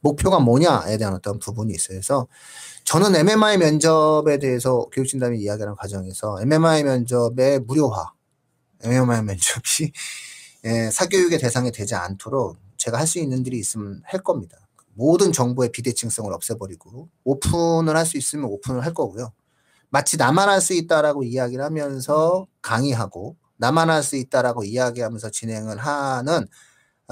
목표가 0.00 0.40
뭐냐에 0.40 0.98
대한 0.98 1.14
어떤 1.14 1.38
부분이 1.38 1.72
있어요. 1.74 1.96
그래서 1.98 2.28
저는 2.84 3.14
MMI 3.16 3.58
면접에 3.58 4.38
대해서 4.38 4.86
교육진담이 4.92 5.38
이야기하는 5.40 5.76
과정에서 5.76 6.40
MMI 6.42 6.84
면접의 6.84 7.60
무료화, 7.60 8.12
MMI 8.82 9.22
면접이 9.22 9.92
예, 10.64 10.90
사교육의 10.90 11.38
대상이 11.38 11.72
되지 11.72 11.94
않도록 11.94 12.58
제가 12.78 12.98
할 12.98 13.06
수 13.06 13.18
있는 13.18 13.44
일이 13.46 13.58
있으면 13.58 14.02
할 14.04 14.22
겁니다. 14.22 14.58
모든 14.94 15.32
정보의 15.32 15.72
비대칭성을 15.72 16.32
없애버리고 16.32 17.08
오픈을 17.24 17.96
할 17.96 18.06
수 18.06 18.18
있으면 18.18 18.46
오픈을 18.46 18.84
할 18.84 18.94
거고요. 18.94 19.32
마치 19.90 20.16
나만 20.16 20.48
할 20.48 20.60
수 20.60 20.74
있다라고 20.74 21.24
이야기를 21.24 21.64
하면서 21.64 22.46
강의하고 22.62 23.36
나만 23.58 23.90
할 23.90 24.02
수 24.02 24.16
있다라고 24.16 24.64
이야기하면서 24.64 25.30
진행을 25.30 25.78
하는 25.78 26.34
아, 26.44 26.46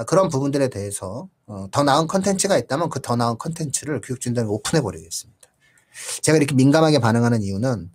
그런 0.07 0.29
부분들에 0.29 0.69
대해서 0.69 1.27
어, 1.45 1.67
더 1.71 1.83
나은 1.83 2.07
컨텐츠가 2.07 2.57
있다면 2.57 2.89
그 2.89 2.99
더 3.01 3.15
나은 3.15 3.37
컨텐츠를 3.37 4.01
교육진단에 4.01 4.47
오픈해 4.47 4.81
버리겠습니다. 4.81 5.39
제가 6.21 6.37
이렇게 6.37 6.55
민감하게 6.55 6.99
반응하는 6.99 7.43
이유는 7.43 7.91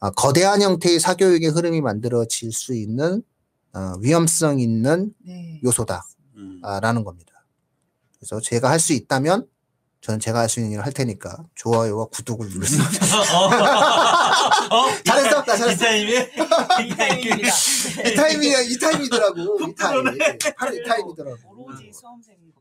아, 0.00 0.10
거대한 0.10 0.60
형태의 0.62 1.00
사교육의 1.00 1.50
흐름이 1.50 1.80
만들어질 1.80 2.52
수 2.52 2.74
있는 2.74 3.22
어, 3.72 3.94
위험성 4.00 4.60
있는 4.60 5.14
네. 5.24 5.60
요소다라는 5.64 6.02
음. 7.00 7.04
겁니다. 7.04 7.32
그래서 8.18 8.40
제가 8.40 8.68
할 8.70 8.78
수 8.78 8.92
있다면 8.92 9.46
저는 10.02 10.18
제가 10.20 10.40
할 10.40 10.48
수 10.48 10.58
있는 10.60 10.72
일을 10.72 10.84
할 10.84 10.92
테니까 10.92 11.44
좋아요와 11.54 12.06
구독을 12.06 12.48
누르세요. 12.48 12.82
어? 14.70 14.86
잘했어, 15.04 15.44
나 15.44 15.56
잘했어. 15.56 15.72
이 15.72 15.76
타임에? 15.78 16.30
이 16.84 16.88
타임입니다. 16.96 17.48
이 18.06 18.14
타임이 18.14 18.46
이 18.46 18.78
타임이더라고. 18.78 19.58
이 19.68 19.74
타임. 19.74 20.04
바로 20.56 20.74
이 20.74 20.82
타임이더라고. 20.84 21.38
오로지 21.48 21.90
수험생들 21.92 22.52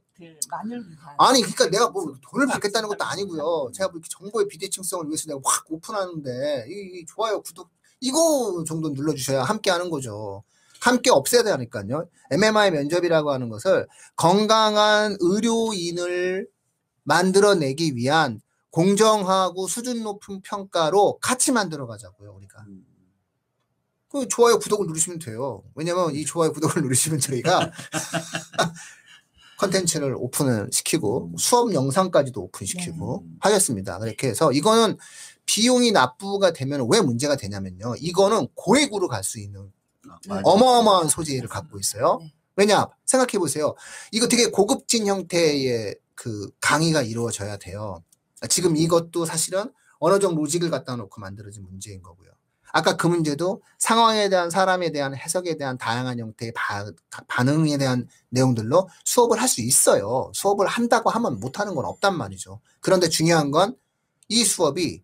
만을 0.49 0.77
위한. 0.89 1.15
아니 1.17 1.41
그러니까 1.41 1.69
내가 1.69 1.89
뭐 1.89 2.13
돈을 2.31 2.47
받겠다는 2.47 2.89
것도 2.89 3.03
아니고요. 3.03 3.71
제가 3.73 3.89
뭐 3.89 3.97
이렇게 3.97 4.07
정보의 4.09 4.47
비대칭성을 4.47 5.07
위해서 5.07 5.25
내가 5.27 5.39
확 5.43 5.65
오픈하는데 5.69 6.65
이, 6.69 6.99
이 6.99 7.05
좋아요 7.05 7.41
구독 7.41 7.69
이거 7.99 8.63
정도 8.67 8.89
눌러주셔야 8.89 9.43
함께 9.43 9.71
하는 9.71 9.89
거죠. 9.89 10.43
함께 10.79 11.11
없애야 11.11 11.43
되니까요. 11.43 12.07
MMI 12.31 12.71
면접이라고 12.71 13.31
하는 13.31 13.49
것을 13.49 13.87
건강한 14.15 15.15
의료인을 15.19 16.47
만들어내기 17.03 17.95
위한 17.95 18.41
공정하고 18.71 19.67
수준 19.67 20.01
높은 20.01 20.41
평가로 20.41 21.19
같이 21.21 21.51
만들어 21.51 21.85
가자고요, 21.85 22.33
우리가. 22.33 22.63
그 24.11 24.27
좋아요, 24.27 24.59
구독을 24.59 24.87
누르시면 24.87 25.19
돼요. 25.19 25.63
왜냐면 25.73 26.13
이 26.13 26.25
좋아요, 26.25 26.51
구독을 26.51 26.81
누르시면 26.83 27.19
저희가 27.19 27.71
컨텐츠를 29.57 30.15
오픈을 30.17 30.69
시키고 30.71 31.33
수업 31.37 31.73
영상까지도 31.73 32.41
오픈시키고 32.41 33.23
네. 33.25 33.35
하겠습니다. 33.39 33.99
그렇게 33.99 34.27
해서 34.27 34.51
이거는 34.51 34.97
비용이 35.45 35.91
납부가 35.91 36.51
되면 36.51 36.87
왜 36.91 36.99
문제가 37.01 37.35
되냐면요. 37.35 37.95
이거는 37.99 38.47
고액으로 38.55 39.07
갈 39.07 39.23
수 39.23 39.39
있는 39.39 39.71
아. 40.29 40.41
어마어마한 40.43 41.07
소재를 41.07 41.47
갖고 41.47 41.79
있어요. 41.79 42.19
네. 42.21 42.33
왜냐? 42.57 42.87
생각해 43.05 43.39
보세요. 43.39 43.75
이거 44.11 44.27
되게 44.27 44.47
고급진 44.47 45.07
형태의 45.07 45.95
그 46.15 46.49
강의가 46.59 47.01
이루어져야 47.01 47.57
돼요. 47.57 48.03
지금 48.49 48.75
이것도 48.75 49.25
사실은 49.25 49.71
어느 49.99 50.19
정도 50.19 50.41
로직을 50.41 50.69
갖다 50.69 50.95
놓고 50.95 51.21
만들어진 51.21 51.63
문제인 51.63 52.01
거고요. 52.01 52.31
아까 52.73 52.95
그 52.97 53.07
문제도 53.07 53.61
상황에 53.79 54.29
대한 54.29 54.49
사람에 54.49 54.91
대한 54.91 55.15
해석에 55.15 55.57
대한 55.57 55.77
다양한 55.77 56.19
형태의 56.19 56.53
바, 56.55 56.85
반응에 57.27 57.77
대한 57.77 58.07
내용들로 58.29 58.89
수업을 59.05 59.41
할 59.41 59.47
수 59.47 59.61
있어요. 59.61 60.31
수업을 60.33 60.67
한다고 60.67 61.09
하면 61.09 61.39
못하는 61.39 61.75
건 61.75 61.85
없단 61.85 62.17
말이죠. 62.17 62.61
그런데 62.81 63.09
중요한 63.09 63.51
건 63.51 63.75
이 64.29 64.45
수업이 64.45 65.03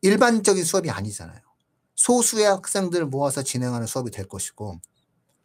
일반적인 0.00 0.64
수업이 0.64 0.88
아니잖아요. 0.90 1.38
소수의 1.94 2.46
학생들을 2.46 3.04
모아서 3.06 3.42
진행하는 3.42 3.86
수업이 3.86 4.10
될 4.10 4.26
것이고, 4.26 4.80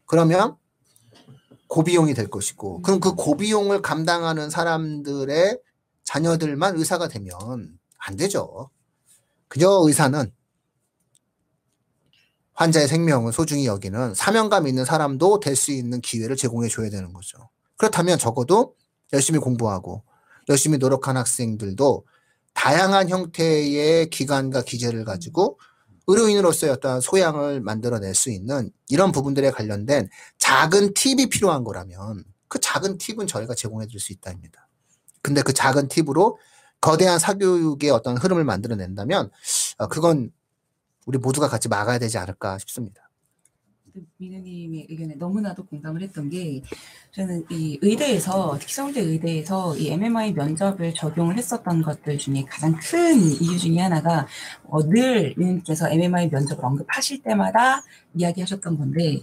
그러면 0.05 0.55
고비용이 1.67 2.13
될 2.13 2.29
것이고, 2.29 2.81
그럼 2.83 3.01
그 3.01 3.15
고비용을 3.15 3.81
감당하는 3.81 4.49
사람들의 4.49 5.59
자녀들만 6.05 6.77
의사가 6.77 7.09
되면 7.09 7.77
안 7.97 8.15
되죠. 8.15 8.69
그저 9.49 9.81
의사는 9.85 10.31
환자의 12.55 12.87
생명을 12.87 13.33
소중히 13.33 13.65
여기는 13.65 14.13
사명감 14.15 14.67
있는 14.67 14.85
사람도 14.85 15.39
될 15.39 15.55
수 15.55 15.71
있는 15.71 16.01
기회를 16.01 16.35
제공해 16.35 16.69
줘야 16.69 16.89
되는 16.89 17.13
거죠. 17.13 17.49
그렇다면 17.77 18.17
적어도 18.17 18.75
열심히 19.13 19.39
공부하고 19.39 20.03
열심히 20.49 20.77
노력한 20.77 21.17
학생들도 21.17 22.05
다양한 22.53 23.09
형태의 23.09 24.09
기관과 24.09 24.63
기재를 24.63 25.03
가지고 25.05 25.59
의료인으로서의 26.07 26.71
어떤 26.71 27.01
소양을 27.01 27.61
만들어낼 27.61 28.13
수 28.15 28.29
있는 28.29 28.71
이런 28.89 29.11
부분들에 29.11 29.51
관련된 29.51 30.07
작은 30.37 30.93
팁이 30.93 31.27
필요한 31.27 31.63
거라면 31.63 32.23
그 32.47 32.59
작은 32.59 32.97
팁은 32.97 33.27
저희가 33.27 33.55
제공해 33.55 33.87
줄수 33.87 34.13
있다입니다. 34.13 34.67
근데 35.21 35.41
그 35.41 35.51
작은 35.51 35.87
팁으로 35.87 36.37
거대한 36.79 37.17
사교육의 37.17 37.89
어떤 37.89 38.17
흐름을 38.17 38.43
만들어낸다면 38.43 39.31
어, 39.79 39.87
그건 39.87 40.29
우리 41.05 41.17
모두가 41.17 41.47
같이 41.47 41.69
막아야 41.69 41.99
되지 41.99 42.17
않을까 42.17 42.57
싶습니다. 42.59 43.09
민우님의 44.17 44.87
의견에 44.89 45.15
너무나도 45.15 45.65
공감을 45.65 46.01
했던 46.01 46.29
게 46.29 46.61
저는 47.11 47.45
이 47.49 47.79
의대에서 47.81 48.57
특히 48.59 48.73
서울대 48.73 48.99
의대에서 48.99 49.77
이 49.77 49.89
MMI 49.89 50.33
면접을 50.33 50.93
적용을 50.93 51.37
했었던 51.37 51.81
것들 51.81 52.17
중에 52.17 52.43
가장 52.43 52.75
큰 52.77 53.17
이유 53.41 53.57
중에 53.57 53.79
하나가 53.79 54.27
어, 54.65 54.83
늘 54.83 55.33
민우님께서 55.37 55.89
MMI 55.89 56.29
면접을 56.29 56.65
언급하실 56.65 57.23
때마다 57.23 57.83
이야기하셨던 58.15 58.77
건데 58.77 59.21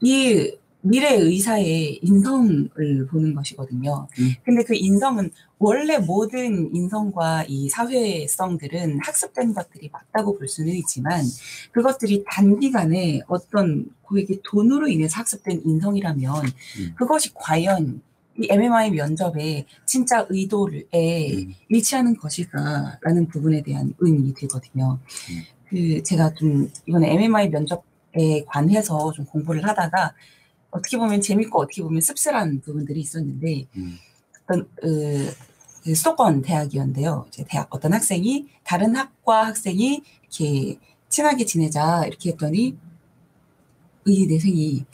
이 0.00 0.56
미래 0.80 1.14
의사의 1.14 1.98
인성을 2.02 2.70
보는 3.10 3.34
것이거든요. 3.34 4.06
음. 4.18 4.34
근데 4.44 4.62
그 4.62 4.74
인성은 4.74 5.30
원래 5.58 5.98
모든 5.98 6.74
인성과 6.74 7.44
이 7.48 7.68
사회성들은 7.68 9.00
학습된 9.02 9.54
것들이 9.54 9.88
맞다고 9.90 10.36
볼 10.38 10.48
수는 10.48 10.74
있지만 10.74 11.24
그것들이 11.72 12.24
단기간에 12.28 13.22
어떤 13.26 13.86
고객의 14.02 14.40
돈으로 14.44 14.86
인해서 14.88 15.18
학습된 15.20 15.62
인성이라면 15.64 16.44
음. 16.44 16.94
그것이 16.96 17.32
과연 17.34 18.02
이 18.38 18.48
MMI 18.50 18.90
면접의 18.90 19.64
진짜 19.86 20.26
의도에 20.28 21.32
음. 21.32 21.54
일치하는 21.70 22.16
것일까라는 22.18 23.28
부분에 23.28 23.62
대한 23.62 23.94
의문이 23.98 24.34
들거든요. 24.34 24.98
음. 25.30 25.42
그 25.68 26.02
제가 26.02 26.34
좀 26.34 26.70
이번에 26.84 27.14
MMI 27.14 27.48
면접에 27.48 28.44
관해서 28.46 29.10
좀 29.12 29.24
공부를 29.24 29.66
하다가 29.66 30.12
어떻게 30.70 30.98
보면 30.98 31.22
재밌고 31.22 31.60
어떻게 31.60 31.82
보면 31.82 32.02
씁쓸한 32.02 32.60
부분들이 32.60 33.00
있었는데 33.00 33.66
음. 33.76 33.98
어떤 34.46 34.68
그, 34.76 35.34
그 35.82 35.94
수도권 35.94 36.42
대학이었는데요. 36.42 37.26
이제 37.28 37.44
대학 37.48 37.68
어떤 37.70 37.92
학생이 37.92 38.46
다른 38.64 38.96
학과 38.96 39.46
학생이 39.46 40.02
이렇게 40.22 40.78
친하게 41.08 41.44
지내자 41.44 42.06
이렇게 42.06 42.30
했더니 42.30 42.76
이 44.06 44.26
내생이 44.26 44.84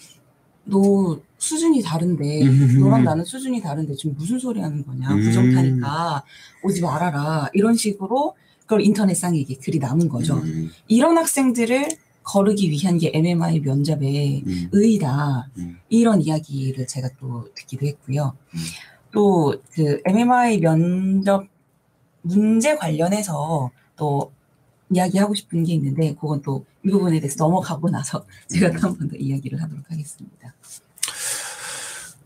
너 0.65 1.21
수준이 1.39 1.83
다른데 1.83 2.45
너랑 2.79 3.05
나는 3.05 3.25
수준이 3.25 3.61
다른데 3.61 3.95
지금 3.95 4.15
무슨 4.17 4.39
소리 4.39 4.61
하는 4.61 4.85
거냐 4.87 5.13
음. 5.13 5.21
부정타니까 5.21 6.25
오지 6.63 6.81
말아라 6.81 7.51
이런 7.53 7.75
식으로 7.75 8.35
그걸 8.61 8.83
인터넷상에 8.83 9.39
이게 9.39 9.57
글이 9.57 9.79
남은 9.79 10.09
거죠. 10.09 10.37
음. 10.37 10.71
이런 10.89 11.19
학생들을 11.19 11.89
거르기 12.23 12.71
위한 12.71 12.99
게 12.99 13.11
MMI 13.13 13.61
면접의 13.61 14.45
음. 14.47 14.69
의의다. 14.71 15.49
음. 15.59 15.79
이런 15.89 16.23
이야기를 16.23 16.87
제가 16.87 17.09
또 17.19 17.49
듣기도 17.55 17.87
했고요. 17.87 18.35
음. 19.13 19.15
또그 19.15 20.03
MMI 20.07 20.61
면접 20.61 21.47
문제 22.23 22.77
관련해서 22.77 23.71
또 23.97 24.33
이야기하고 24.91 25.35
싶은 25.35 25.65
게 25.65 25.75
있는데 25.75 26.15
그건 26.15 26.43
또 26.43 26.65
이 26.85 26.91
부분에 26.91 27.21
대해서 27.21 27.45
넘어가고 27.45 27.91
나서 27.91 28.25
제가 28.49 28.69
음. 28.69 28.77
또한 28.77 28.99
번 28.99 29.09
더 29.09 29.17
이야기를 29.17 29.61
하도록 29.63 29.85
하겠습니다. 29.91 30.55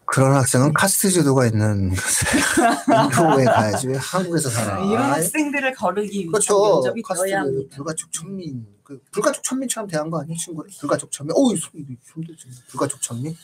그런 0.07 0.35
학생은 0.35 0.73
카스트 0.73 1.11
제도가 1.11 1.47
있는 1.47 1.91
인도에 2.89 3.45
가야지 3.45 3.89
왜 3.89 3.97
한국에서 3.97 4.49
살아? 4.49 4.79
이런 4.85 5.03
학생들을 5.13 5.75
거르기 5.75 6.21
위한 6.21 6.33
그렇죠. 6.33 6.75
면접이 6.83 7.03
카스트 7.03 7.27
되어야 7.27 7.41
합니다. 7.41 7.77
불가촉 7.77 8.13
천민 8.13 8.67
그 8.85 9.01
불가촉 9.11 9.43
천민처럼 9.43 9.89
대한 9.89 10.09
거 10.11 10.21
아니야 10.21 10.37
친구를? 10.39 10.71
불가촉 10.79 11.11
천민. 11.11 11.35
손이 11.35 11.85
힘들지. 12.15 12.49
불가촉 12.69 13.03
천민? 13.03 13.35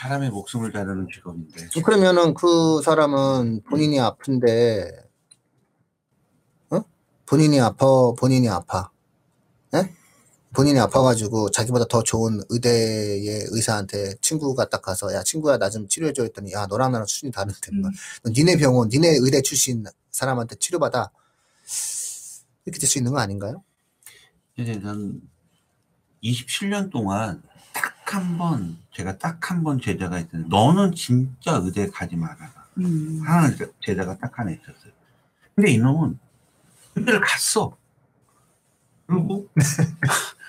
사람의 0.00 0.30
목숨을 0.30 0.72
자르는 0.72 1.08
직업인데. 1.12 1.68
그러면은 1.84 2.32
그 2.34 2.80
사람은 2.82 3.62
본인이 3.68 3.98
아픈데, 4.00 4.90
어? 6.70 6.80
본인이 7.26 7.60
아파, 7.60 7.84
본인이 8.16 8.48
아파. 8.48 8.88
예? 9.74 9.92
본인이 10.54 10.78
아파가지고 10.80 11.50
자기보다 11.50 11.86
더 11.86 12.02
좋은 12.02 12.40
의대의 12.50 13.46
의사한테 13.50 14.14
친구가 14.20 14.68
딱 14.68 14.82
가서, 14.82 15.12
야, 15.14 15.22
친구야, 15.22 15.56
나 15.58 15.70
좀 15.70 15.88
치료해줘 15.88 16.22
했더니, 16.24 16.52
야, 16.52 16.66
너랑 16.66 16.92
나랑 16.92 17.06
수준이 17.06 17.32
다른데, 17.32 17.70
뭐. 17.80 17.88
음. 17.88 17.92
너 18.22 18.30
니네 18.30 18.56
병원, 18.58 18.88
니네 18.88 19.16
의대 19.20 19.40
출신 19.42 19.84
사람한테 20.10 20.56
치료받아. 20.56 21.10
이렇게 22.66 22.78
될 22.78 22.86
수 22.88 22.98
있는 22.98 23.12
거 23.12 23.18
아닌가요? 23.18 23.62
이제 24.58 24.78
전 24.80 25.22
27년 26.22 26.90
동안 26.90 27.42
딱 27.72 27.92
한 28.14 28.36
번, 28.36 28.76
제가 28.94 29.16
딱 29.16 29.40
한 29.50 29.62
번 29.64 29.80
제자가 29.80 30.18
있었는데, 30.18 30.48
너는 30.54 30.94
진짜 30.94 31.60
의대 31.64 31.88
가지 31.88 32.14
말아라. 32.14 32.52
음. 32.78 33.22
하는 33.24 33.56
제- 33.56 33.72
제자가 33.82 34.18
딱 34.18 34.38
하나 34.38 34.50
있었어요. 34.50 34.92
근데 35.54 35.70
이놈은 35.70 36.18
의대를 36.96 37.20
갔어. 37.22 37.74
그리고, 39.06 39.48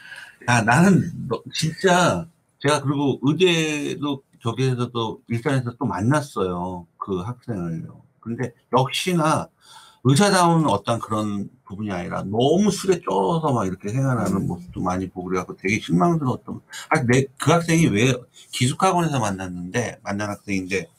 야, 0.48 0.62
나는 0.62 1.12
너, 1.28 1.42
진짜, 1.54 2.28
제가 2.60 2.82
그리고 2.82 3.20
의대도 3.22 4.24
저기에서도 4.42 5.22
일산에서 5.28 5.76
또 5.80 5.86
만났어요. 5.86 6.86
그 6.98 7.20
학생을요. 7.20 8.02
근데 8.20 8.54
역시나 8.78 9.48
의사다운 10.06 10.68
어떤 10.68 11.00
그런 11.00 11.50
부분이 11.66 11.92
아니라 11.92 12.24
너무 12.24 12.72
술에 12.72 13.00
쩔어서 13.00 13.54
막 13.54 13.66
이렇게 13.66 13.90
생활하는 13.90 14.48
모습도 14.48 14.82
많이 14.82 15.10
보고 15.10 15.30
그래갖고 15.30 15.56
되게 15.56 15.80
실망스러웠던. 15.80 16.60
아, 16.90 17.04
내, 17.04 17.26
그 17.40 17.52
학생이 17.52 17.88
왜 17.88 18.14
기숙학원에서 18.52 19.20
만났는데, 19.20 20.00
만난 20.04 20.30
학생인데, 20.30 20.90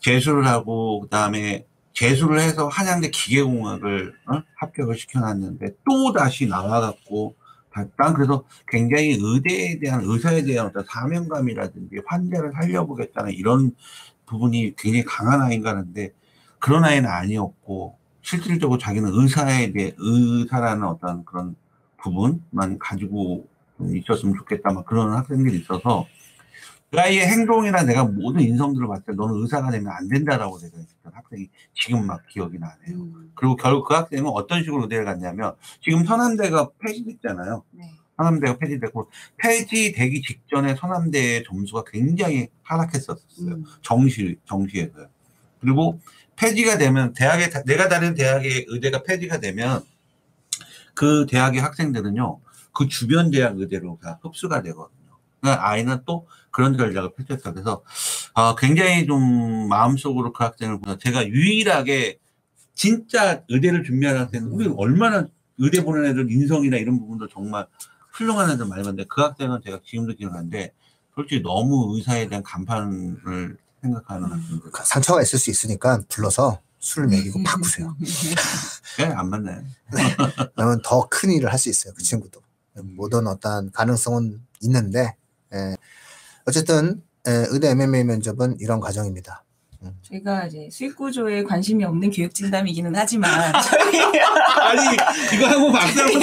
재수를 0.00 0.46
하고, 0.46 1.00
그 1.00 1.08
다음에 1.08 1.66
재수를 1.92 2.40
해서 2.40 2.68
한양대 2.68 3.10
기계공학을 3.10 4.14
어? 4.26 4.42
합격을 4.56 4.96
시켜놨는데, 4.96 5.74
또 5.88 6.12
다시 6.12 6.46
나와갖고, 6.46 7.34
다- 7.72 7.86
난 7.96 8.14
그래서 8.14 8.44
굉장히 8.66 9.16
의대에 9.20 9.78
대한, 9.78 10.02
의사에 10.04 10.42
대한 10.42 10.66
어떤 10.66 10.84
사명감이라든지 10.88 12.00
환자를 12.06 12.52
살려보겠다는 12.52 13.32
이런 13.32 13.72
부분이 14.26 14.74
굉장히 14.76 15.04
강한 15.04 15.40
아이인가 15.42 15.70
하는데, 15.70 16.12
그런 16.58 16.84
아이는 16.84 17.08
아니었고, 17.08 17.96
실질적으로 18.22 18.78
자기는 18.78 19.08
의사에 19.12 19.72
대해, 19.72 19.92
의사라는 19.98 20.84
어떤 20.84 21.24
그런 21.24 21.56
부분만 22.02 22.78
가지고 22.78 23.46
좀 23.78 23.96
있었으면 23.96 24.34
좋겠다, 24.36 24.72
막 24.72 24.84
그런 24.84 25.12
학생들이 25.12 25.58
있어서, 25.58 26.06
그 26.90 27.00
아이의 27.00 27.24
행동이나 27.26 27.84
내가 27.84 28.04
모든 28.04 28.40
인성들을 28.40 28.88
봤을 28.88 29.04
때 29.04 29.12
너는 29.12 29.40
의사가 29.42 29.70
되면 29.70 29.92
안 29.92 30.08
된다라고 30.08 30.58
내가 30.58 30.76
했던 30.76 31.12
학생이 31.12 31.48
지금 31.72 32.04
막 32.06 32.26
기억이 32.26 32.58
나네요. 32.58 32.96
음. 33.00 33.32
그리고 33.36 33.54
결국 33.56 33.86
그 33.86 33.94
학생은 33.94 34.26
어떤 34.26 34.64
식으로 34.64 34.82
의대를 34.82 35.04
갔냐면 35.04 35.54
지금 35.80 36.04
서남대가 36.04 36.70
폐지됐잖아요. 36.80 37.62
네. 37.70 37.84
서남대가 38.16 38.58
폐지됐고 38.58 39.08
폐지되기 39.36 40.20
직전에 40.22 40.74
서남대의 40.74 41.44
점수가 41.44 41.84
굉장히 41.86 42.48
하락했었어요. 42.64 43.20
음. 43.42 43.64
정시 43.82 44.36
정시에서요. 44.46 45.06
그리고 45.60 46.00
폐지가 46.34 46.76
되면 46.76 47.12
대학에 47.12 47.50
다- 47.50 47.62
내가 47.64 47.88
다니는 47.88 48.14
대학의 48.14 48.66
의대가 48.68 49.04
폐지가 49.04 49.38
되면 49.38 49.84
그 50.94 51.24
대학의 51.30 51.60
학생들은요 51.60 52.40
그 52.72 52.88
주변 52.88 53.30
대학 53.30 53.56
의대로 53.58 53.96
다 54.02 54.18
흡수가 54.22 54.62
되거든요. 54.62 54.99
아이는 55.48 56.02
또 56.06 56.26
그런 56.50 56.76
전략을 56.76 57.14
펼쳤다. 57.14 57.52
그래서 57.52 57.82
아, 58.34 58.54
굉장히 58.58 59.06
좀 59.06 59.68
마음속으로 59.68 60.32
그 60.32 60.44
학생을 60.44 60.80
보다 60.80 60.98
제가 60.98 61.26
유일하게 61.26 62.18
진짜 62.74 63.42
의대를 63.48 63.84
준비하는 63.84 64.22
학생은 64.22 64.48
우리 64.48 64.68
얼마나 64.76 65.26
의대 65.58 65.84
보는 65.84 66.06
애들 66.06 66.30
인성이나 66.30 66.76
이런 66.78 66.98
부분도 66.98 67.28
정말 67.28 67.66
훌륭한 68.12 68.50
애들 68.50 68.64
많이 68.66 68.82
봤는데 68.82 69.04
그 69.08 69.20
학생은 69.20 69.60
제가 69.64 69.80
지금도 69.84 70.14
기억하는데 70.16 70.72
솔직히 71.14 71.42
너무 71.42 71.94
의사에 71.96 72.28
대한 72.28 72.42
간판을 72.42 73.56
생각하는 73.82 74.24
음. 74.24 74.32
학생들. 74.32 74.70
상처가 74.84 75.22
있을 75.22 75.38
수 75.38 75.50
있으니까 75.50 76.00
불러서 76.08 76.60
술을 76.78 77.08
먹이고 77.08 77.42
바꾸세요. 77.44 77.94
그냥 78.96 79.18
안 79.20 79.28
맞나요? 79.28 79.62
그러면 80.56 80.80
더 80.82 81.06
큰 81.10 81.30
일을 81.30 81.52
할 81.52 81.58
수 81.58 81.68
있어요. 81.68 81.92
그 81.94 82.02
친구도. 82.02 82.40
모든 82.82 83.26
어떤 83.26 83.70
가능성은 83.72 84.40
있는데, 84.62 85.14
예. 85.54 85.76
어쨌든, 86.46 87.02
예, 87.28 87.46
의대 87.50 87.70
MMA 87.70 88.04
면접은 88.04 88.56
이런 88.60 88.80
과정입니다. 88.80 89.44
제가 90.02 90.44
이제 90.46 90.68
수익 90.70 90.94
구조에 90.94 91.42
관심이 91.42 91.82
없는 91.84 92.10
교육 92.10 92.34
진담이기는 92.34 92.94
하지만 92.94 93.30
저희 93.64 93.98
아니 94.60 94.96
이거 95.34 95.46
하고 95.46 95.72
박수 95.72 96.02
한번 96.02 96.20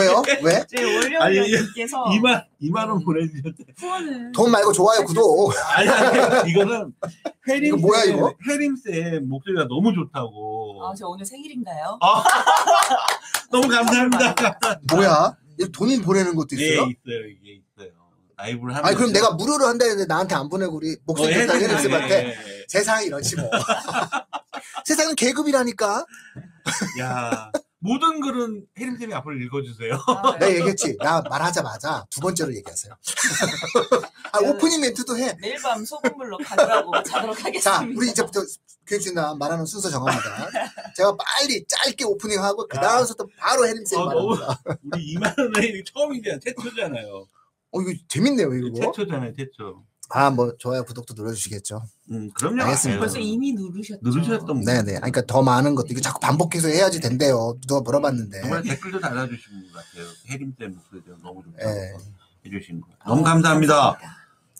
왜요? 0.00 0.22
왜? 0.42 0.64
저희 0.74 1.16
아니, 1.16 1.38
원료님께서 1.38 2.04
2만 2.04 2.44
2만 2.62 2.88
원 2.88 3.04
보내주셨대. 3.04 3.64
후원을 3.76 4.32
돈 4.32 4.50
말고 4.50 4.72
좋아요, 4.72 5.04
구독. 5.04 5.52
아니, 5.74 5.86
아니 5.86 6.50
이거는 6.50 6.94
혜림 7.46 7.64
이거 7.66 7.76
뭐야, 7.76 8.04
쌤, 8.04 8.16
이거? 8.16 8.34
혜림 8.48 8.76
쌤 8.76 9.28
목소리가 9.28 9.68
너무 9.68 9.92
좋다고. 9.92 10.86
아, 10.86 10.94
저 10.94 11.08
오늘 11.08 11.26
생일인가요? 11.26 11.98
너무 13.52 13.68
감사합니다. 13.68 14.34
뭐야? 14.94 15.36
이거 15.58 15.68
돈이 15.72 16.00
보내는 16.00 16.34
것도 16.36 16.56
예 16.58 16.64
있어요? 16.64 16.86
있어요 16.86 17.26
이게 17.28 17.52
있어요. 17.56 17.67
라이브를 18.38 18.74
하면. 18.76 18.86
아니, 18.86 18.96
그럼 18.96 19.12
내가 19.12 19.32
무료로 19.32 19.66
한다 19.66 19.84
했는데 19.84 20.06
나한테 20.06 20.34
안 20.36 20.48
보내고 20.48 20.76
우리 20.76 20.96
목소리 21.04 21.34
좋다 21.34 21.54
혜림 21.54 21.68
혜림 21.70 21.82
쌤한테 21.82 22.14
예, 22.24 22.28
예. 22.30 22.64
세상이 22.68 23.06
이렇지 23.06 23.36
뭐. 23.36 23.50
세상은 24.86 25.14
계급이라니까. 25.16 26.06
야 27.00 27.50
모든 27.80 28.20
글은 28.20 28.64
혜림 28.78 28.96
쌤이 28.98 29.12
앞으로 29.14 29.36
읽어주세요. 29.36 29.94
아, 30.06 30.38
내가 30.38 30.54
얘기했지. 30.54 30.96
나 30.98 31.20
말하자마자 31.28 32.06
두 32.10 32.20
번째로 32.20 32.54
얘기하세요. 32.54 32.92
아, 34.32 34.38
오프닝 34.38 34.80
멘트도 34.80 35.16
해. 35.18 35.36
매일 35.40 35.60
밤 35.60 35.84
소금물로 35.84 36.38
가더라고 36.38 36.92
자도록 37.02 37.36
자, 37.38 37.44
하겠습니다. 37.46 37.98
우리 37.98 38.10
이제부터 38.10 38.40
교육진단 38.86 39.36
말하는 39.38 39.66
순서 39.66 39.90
정합니다. 39.90 40.48
제가 40.96 41.14
빨리 41.16 41.64
짧게 41.66 42.04
오프닝하고 42.04 42.66
그 42.68 42.76
다음부터 42.78 43.26
바로 43.36 43.66
혜림쌤 43.66 43.98
아, 44.00 44.04
너무- 44.14 44.36
말합니다. 44.36 44.60
우리 44.92 45.14
2만 45.16 45.38
원에 45.38 45.82
처음이잖아요. 45.92 46.40
최초잖아요. 46.40 47.26
어, 47.72 47.80
이거 47.80 47.92
재밌네요, 48.08 48.54
이거. 48.54 48.80
최초잖아요. 48.80 49.32
최초. 49.36 49.82
아, 50.10 50.30
뭐, 50.30 50.54
좋아요, 50.58 50.84
구독도 50.84 51.12
눌러주시겠죠. 51.14 51.82
음 52.12 52.30
그럼요. 52.32 52.62
알겠습니다. 52.62 52.98
벌써 52.98 53.18
이미 53.18 53.52
누르셨죠. 53.52 54.00
누르셨던 54.02 54.62
네네. 54.64 54.78
아니, 54.78 55.12
그러니까 55.12 55.22
더 55.26 55.42
많은 55.42 55.74
것도, 55.74 55.88
이거 55.90 56.00
자꾸 56.00 56.18
반복해서 56.20 56.68
해야지 56.68 56.98
된대요. 57.00 57.56
누가 57.66 57.82
물어봤는데. 57.82 58.40
정말 58.40 58.62
댓글도 58.62 59.00
달아주신 59.00 59.70
것 59.70 59.72
같아요. 59.74 60.06
혜림 60.30 60.54
쌤 60.58 60.74
목소리가 60.76 61.16
너무 61.22 61.42
좋다고 61.44 61.70
예. 61.70 61.92
해주신 62.46 62.80
거. 62.80 62.88
너무 63.06 63.22
감사합니다. 63.22 63.98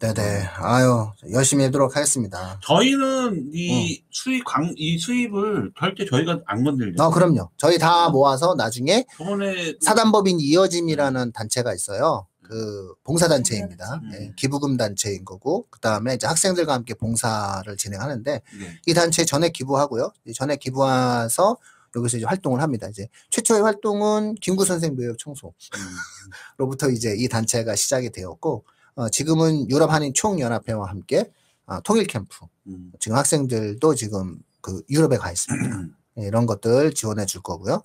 네네. 0.01 0.44
아유, 0.59 1.11
열심히 1.33 1.64
하도록 1.64 1.97
하겠습니다. 1.97 2.61
저희는 2.62 3.51
이 3.53 4.05
수입 4.11 4.44
광, 4.44 4.73
이 4.77 4.97
수입을 4.99 5.73
절대 5.77 6.05
저희가 6.05 6.40
안 6.47 6.62
건들죠. 6.62 7.03
어, 7.03 7.11
그럼요. 7.11 7.51
저희 7.57 7.79
다 7.79 8.09
모아서 8.11 8.55
나중에 8.55 9.07
저번에 9.16 9.75
사단법인 9.81 10.38
이어짐이라는 10.40 11.33
단체가 11.33 11.75
있어요. 11.75 12.27
그 12.48 12.94
봉사단체입니다. 13.04 14.00
음. 14.02 14.11
예, 14.14 14.32
기부금 14.37 14.76
단체인 14.76 15.24
거고, 15.24 15.66
그 15.70 15.80
다음에 15.80 16.14
이제 16.14 16.26
학생들과 16.26 16.72
함께 16.72 16.94
봉사를 16.94 17.76
진행하는데, 17.76 18.32
네. 18.32 18.80
이 18.87 18.94
단체에 18.94 19.26
전액 19.26 19.52
기부하고요. 19.52 20.12
이 20.24 20.32
전액 20.32 20.61
기부해서 20.61 21.58
여기서 21.94 22.16
이제 22.16 22.26
활동을 22.26 22.62
합니다. 22.62 22.88
이제 22.88 23.08
최초의 23.30 23.62
활동은 23.62 24.37
김구 24.37 24.64
선생 24.64 24.96
묘역 24.96 25.18
청소로부터 25.18 26.87
음, 26.87 26.92
이제 26.92 27.14
이 27.16 27.28
단체가 27.28 27.76
시작이 27.76 28.11
되었고, 28.11 28.64
어, 28.94 29.08
지금은 29.11 29.68
유럽 29.70 29.92
한인 29.92 30.12
총연합회와 30.14 30.88
함께 30.88 31.30
아, 31.66 31.80
통일 31.80 32.06
캠프, 32.06 32.46
음, 32.66 32.92
지금 32.98 33.18
학생들도 33.18 33.94
지금 33.94 34.38
그 34.62 34.82
유럽에 34.88 35.18
가 35.18 35.30
있습니다. 35.30 35.88
예, 36.18 36.26
이런 36.26 36.46
것들 36.46 36.94
지원해 36.94 37.26
줄 37.26 37.42
거고요. 37.42 37.82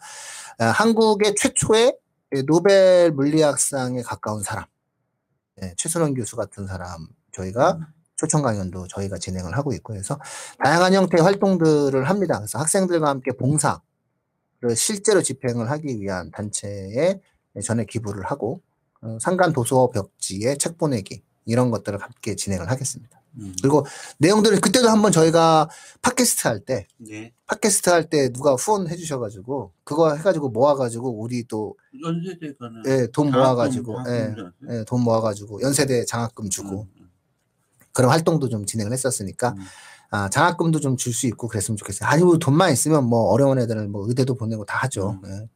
아, 0.57 0.65
한국의 0.67 1.35
최초의 1.37 1.97
노벨 2.41 3.11
물리학상에 3.11 4.01
가까운 4.01 4.41
사람, 4.41 4.65
예, 5.61 5.73
최순원 5.77 6.15
교수 6.15 6.35
같은 6.35 6.65
사람, 6.65 7.07
저희가 7.31 7.73
음. 7.73 7.85
초청 8.15 8.41
강연도 8.41 8.87
저희가 8.87 9.17
진행을 9.17 9.57
하고 9.57 9.73
있고 9.73 9.95
해서 9.95 10.19
다양한 10.63 10.93
형태의 10.93 11.23
활동들을 11.23 12.09
합니다. 12.09 12.37
그래서 12.37 12.59
학생들과 12.59 13.09
함께 13.09 13.31
봉사를 13.31 13.79
실제로 14.75 15.21
집행을 15.21 15.69
하기 15.71 15.99
위한 15.99 16.31
단체에 16.31 17.19
전에 17.63 17.85
기부를 17.85 18.25
하고 18.25 18.61
어, 19.01 19.17
상간 19.19 19.51
도서 19.51 19.89
벽지에 19.89 20.57
책 20.57 20.77
보내기 20.77 21.21
이런 21.45 21.69
것들을 21.71 22.01
함께 22.01 22.35
진행을 22.35 22.69
하겠습니다. 22.71 23.22
음. 23.39 23.55
그리고 23.61 23.85
내용들을 24.19 24.59
그때도 24.61 24.89
한번 24.89 25.11
저희가 25.11 25.69
팟캐스트 26.01 26.47
할 26.47 26.59
때 26.65 26.87
네. 26.97 27.33
팟캐스트 27.47 27.89
할 27.89 28.09
때 28.09 28.29
누가 28.31 28.53
후원해 28.55 28.95
주셔가지고 28.95 29.71
그거 29.83 30.15
해가지고 30.15 30.49
모아가지고 30.49 31.19
우리 31.19 31.43
또 31.47 31.75
연세대 32.03 32.53
가는 32.59 32.83
예, 32.87 33.07
돈 33.11 33.31
모아가지고 33.31 33.97
예, 34.07 34.35
예, 34.69 34.83
돈 34.85 35.01
모아가지고 35.01 35.61
연세대 35.61 36.05
장학금. 36.05 36.49
주고 36.49 36.87
음, 36.99 37.09
그런 37.91 38.11
활동도 38.11 38.49
좀 38.49 38.65
진행을 38.65 38.91
했었으니까 38.93 39.49
음. 39.57 39.63
아, 40.11 40.29
장학금도 40.29 40.79
좀 40.79 40.95
줄 40.95 41.11
수 41.13 41.25
있고 41.27 41.47
그랬으면 41.47 41.75
좋겠어요. 41.77 42.07
아니고 42.07 42.37
돈만 42.37 42.71
있으면 42.71 43.03
뭐 43.05 43.29
어려운 43.31 43.57
애들은 43.59 43.91
뭐 43.91 44.07
의대도 44.07 44.35
보내고 44.35 44.63
다 44.65 44.77
하죠. 44.83 45.19
음. 45.23 45.29
예. 45.29 45.49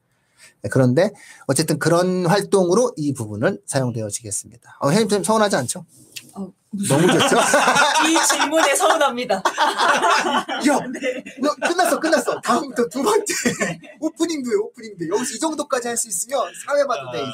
네, 0.63 0.69
그런데 0.71 1.11
어쨌든 1.45 1.77
그런 1.77 2.25
활동으로 2.25 2.91
이 2.97 3.13
부분은 3.13 3.59
사용되어지겠습니다. 3.67 4.77
어, 4.79 4.89
혜님 4.89 5.07
좀 5.09 5.23
서운하지 5.23 5.55
않죠? 5.57 5.85
너무 6.87 7.07
좋죠? 7.07 7.35
이 8.07 8.27
질문에 8.27 8.75
서운합니다. 8.75 9.35
야, 9.35 9.41
네. 10.91 11.23
너 11.41 11.53
끝났어, 11.55 11.99
끝났어. 11.99 12.39
다음부터 12.41 12.87
두 12.89 13.01
번째 13.03 13.33
오프닝도 13.99 14.49
해, 14.51 14.55
오프닝도. 14.55 15.07
여기서 15.15 15.35
이 15.35 15.39
정도까지 15.39 15.87
할 15.87 15.97
수 15.97 16.07
있으면 16.09 16.39
사회 16.65 16.85
봐도 16.85 17.11
돼 17.11 17.19
이제. 17.19 17.29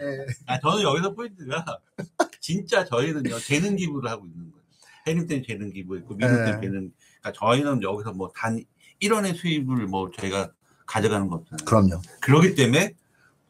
예. 0.00 0.26
아, 0.46 0.60
저는 0.60 0.82
여기서 0.82 1.12
포인트가 1.14 1.64
진짜 2.40 2.84
저희는요 2.84 3.38
재능 3.40 3.74
기부를 3.76 4.08
하고 4.10 4.26
있는 4.26 4.50
거예요. 4.50 4.62
해림 5.08 5.26
때는 5.26 5.42
재능 5.46 5.72
기부 5.72 5.96
있고 5.98 6.14
미국 6.14 6.32
때는 6.36 6.60
네. 6.60 6.66
재능. 6.66 6.90
그러니까 7.20 7.32
저희는 7.34 7.82
여기서 7.82 8.12
뭐 8.12 8.30
단 8.34 8.62
1원의 9.02 9.36
수입을 9.36 9.86
뭐 9.86 10.10
저희가 10.16 10.50
가져가는 10.86 11.26
거 11.28 11.36
없잖아요. 11.36 11.64
그럼요. 11.64 12.02
그렇기 12.20 12.54
때문에 12.54 12.94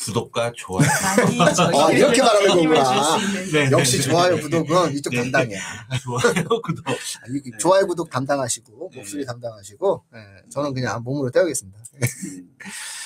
구독과 0.01 0.53
좋아요. 0.57 0.87
아, 1.81 1.91
이렇게 1.93 2.23
말하는 2.23 2.49
거구나. 2.49 3.17
있는 3.19 3.53
네. 3.53 3.71
역시 3.73 4.03
좋아요, 4.03 4.37
구독은 4.41 4.93
이쪽 4.93 5.11
네. 5.11 5.23
담당이야. 5.23 5.61
좋아요, 6.03 6.45
구독. 6.63 6.87
아, 6.89 6.93
이- 7.31 7.51
좋아요, 7.59 7.87
구독 7.87 8.11
담당하시고 8.11 8.91
네. 8.93 8.99
목소리 8.99 9.25
담당하시고. 9.25 10.05
예, 10.15 10.49
저는 10.51 10.75
그냥 10.75 11.03
몸으로 11.03 11.31
떼우겠습니다. 11.31 11.79
음. 11.95 12.01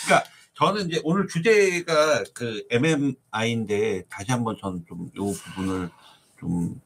그러니까 0.05 0.29
저는 0.57 0.90
이제 0.90 1.00
오늘 1.05 1.26
주제가 1.29 2.24
그 2.35 2.64
MMI인데 2.70 4.03
다시 4.11 4.31
한번 4.33 4.57
저는 4.61 4.85
좀 4.88 5.11
요 5.16 5.33
부분을 5.33 5.90
좀 6.38 6.81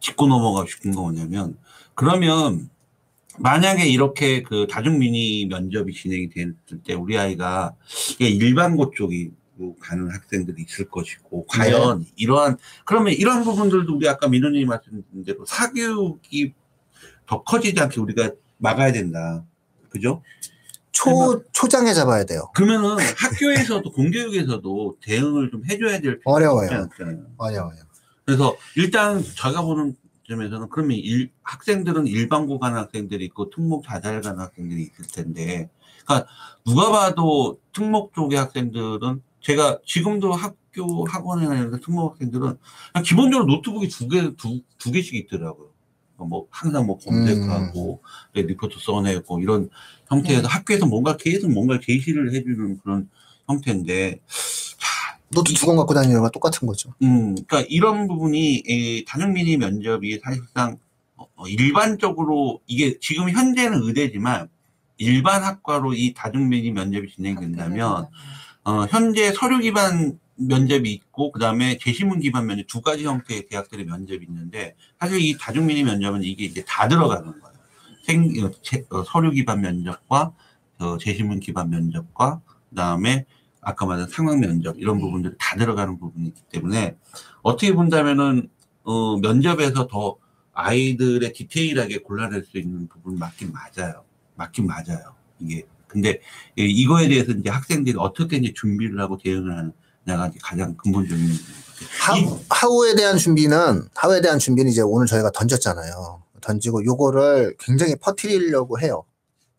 짚고 0.00 0.26
넘어가고 0.26 0.66
싶은 0.68 0.92
거 0.92 1.02
뭐냐면 1.02 1.56
그러면 1.94 2.68
만약에 3.38 3.86
이렇게 3.86 4.42
그 4.42 4.66
다중미니 4.70 5.46
면접이 5.46 5.92
진행이 5.92 6.28
됐을 6.30 6.54
때 6.84 6.94
우리 6.94 7.18
아이가 7.18 7.74
일반고 8.18 8.92
쪽이 8.96 9.30
로 9.56 9.76
가는 9.80 10.10
학생들이 10.10 10.64
있을 10.66 10.88
것이고 10.88 11.46
과연 11.46 12.04
이러한 12.16 12.56
그러면 12.84 13.12
이런 13.12 13.44
부분들도 13.44 13.94
우리 13.94 14.08
아까 14.08 14.26
민호님이 14.26 14.64
말씀드린 14.64 15.24
대로 15.24 15.44
사교육이 15.46 16.52
더 17.26 17.42
커지지 17.44 17.80
않게 17.80 18.00
우리가 18.00 18.32
막아야 18.58 18.90
된다. 18.90 19.44
그죠? 19.90 20.22
초, 20.90 21.44
초장에 21.52 21.94
잡아야 21.94 22.24
돼요. 22.24 22.50
그러면은 22.54 22.96
학교에서도 23.16 23.92
공교육에서도 23.92 24.96
대응을 25.00 25.50
좀 25.50 25.64
해줘야 25.70 26.00
될 26.00 26.18
필요가 26.18 26.32
어려워요. 26.32 26.88
어려워요. 27.36 27.76
그래서 28.24 28.56
일단 28.76 29.22
제가 29.22 29.62
보는 29.62 29.94
점에서는 30.28 30.68
그러면 30.68 30.96
일- 30.96 31.30
학생들은 31.42 32.06
일반고 32.06 32.58
가는 32.58 32.78
학생들이 32.78 33.24
있고 33.26 33.50
특목 33.50 33.84
자살 33.84 34.20
가는 34.20 34.40
학생들이 34.40 34.82
있을 34.82 35.06
텐데, 35.12 35.68
그러니까 36.04 36.28
누가 36.64 36.90
봐도 36.90 37.58
특목 37.72 38.14
쪽의 38.14 38.38
학생들은 38.38 39.22
제가 39.40 39.78
지금도 39.84 40.32
학교 40.32 41.04
학원에 41.06 41.46
다니는 41.46 41.80
특목 41.80 42.12
학생들은 42.12 42.56
기본적으로 43.04 43.46
노트북이 43.46 43.88
두 43.88 44.08
개, 44.08 44.34
두, 44.36 44.60
두 44.78 44.90
개씩 44.90 45.14
있더라고요. 45.14 45.68
뭐 46.16 46.46
항상 46.48 46.86
뭐 46.86 46.96
검색하고 46.98 48.00
네, 48.34 48.42
리포트 48.42 48.78
써내고 48.78 49.40
이런 49.40 49.68
형태에서 50.08 50.42
네. 50.42 50.48
학교에서 50.48 50.86
뭔가 50.86 51.16
계속 51.16 51.50
뭔가 51.52 51.78
제시를 51.80 52.32
해주는 52.32 52.78
그런 52.78 53.10
형태인데 53.46 54.20
노트 55.34 55.52
두권 55.54 55.76
갖고 55.76 55.94
다니는 55.94 56.16
거랑 56.16 56.30
똑같은 56.32 56.66
거죠. 56.66 56.94
음, 57.02 57.34
그러니까 57.34 57.60
이런 57.68 58.06
부분이 58.08 58.62
이 58.66 59.04
다중미니 59.06 59.56
면접이 59.58 60.18
사실상 60.24 60.78
어, 61.16 61.26
어, 61.36 61.46
일반적으로 61.48 62.60
이게 62.66 62.98
지금 63.00 63.30
현재는 63.30 63.82
의대지만 63.82 64.48
일반 64.98 65.42
학과로 65.42 65.94
이 65.94 66.14
다중미니 66.14 66.70
면접이 66.72 67.08
진행된다면 67.14 68.06
어, 68.64 68.86
현재 68.88 69.32
서류 69.32 69.58
기반 69.58 70.18
면접이 70.36 70.90
있고 70.90 71.30
그다음에 71.32 71.78
제시문 71.78 72.20
기반 72.20 72.46
면접 72.46 72.66
두 72.66 72.80
가지 72.80 73.04
형태의 73.04 73.46
대학들의 73.48 73.84
면접이 73.86 74.20
있는데 74.28 74.74
사실 74.98 75.20
이 75.20 75.36
다중미니 75.38 75.84
면접은 75.84 76.22
이게 76.24 76.44
이제 76.44 76.64
다 76.66 76.88
들어가는 76.88 77.24
거예요. 77.40 77.54
생 78.04 78.32
어, 78.44 78.50
제- 78.62 78.84
어, 78.90 79.02
서류 79.04 79.30
기반 79.30 79.60
면접과 79.60 80.32
어, 80.78 80.98
재신문 80.98 81.40
기반 81.40 81.70
면접과 81.70 82.40
그다음에 82.70 83.26
아까 83.64 83.86
말한 83.86 84.08
상황 84.08 84.40
면접 84.40 84.76
이런 84.78 84.98
부분들이 85.00 85.34
다 85.38 85.56
들어가는 85.56 85.98
부분이기 85.98 86.40
때문에 86.52 86.96
어떻게 87.42 87.72
본다면은 87.74 88.48
어, 88.84 89.16
면접에서 89.18 89.86
더 89.86 90.16
아이들의 90.52 91.32
디테일하게 91.32 91.98
골라낼 91.98 92.44
수 92.44 92.58
있는 92.58 92.86
부분 92.88 93.18
맞긴 93.18 93.52
맞아요. 93.52 94.04
맞긴 94.36 94.66
맞아요. 94.66 95.14
이게 95.40 95.64
근데 95.88 96.20
이- 96.56 96.64
이거에 96.64 97.08
대해서 97.08 97.32
이제 97.32 97.50
학생들이 97.50 97.96
어떻게 97.98 98.36
이제 98.36 98.52
준비를 98.54 99.00
하고 99.00 99.16
대응을 99.16 99.50
하느냐가 100.06 100.28
이제 100.28 100.38
가장 100.42 100.74
근본적인 100.76 101.28
하우, 102.00 102.40
하우에 102.50 102.94
대한 102.94 103.16
준비는 103.16 103.88
하우에 103.94 104.20
대한 104.20 104.38
준비는 104.38 104.70
이제 104.70 104.80
오늘 104.82 105.06
저희가 105.06 105.30
던졌잖아요. 105.32 106.22
던지고 106.40 106.84
요거를 106.84 107.56
굉장히 107.58 107.96
퍼뜨리려고 107.96 108.78
해요. 108.80 109.04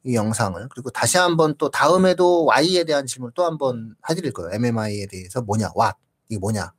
이 0.06 0.13
영상을 0.15 0.68
그리고 0.70 0.89
다시 0.91 1.18
한번 1.18 1.56
또 1.58 1.70
다음에도 1.72 2.46
Y에 2.46 2.84
대한 2.84 3.06
질문 3.08 3.32
또 3.34 3.44
한번 3.46 3.96
해드릴 4.10 4.34
거예요. 4.34 4.52
MMI에 4.54 5.08
대해서 5.08 5.41
뭐냐, 5.41 5.72
what 5.76 5.96
이게 6.30 6.38
뭐냐, 6.39 6.72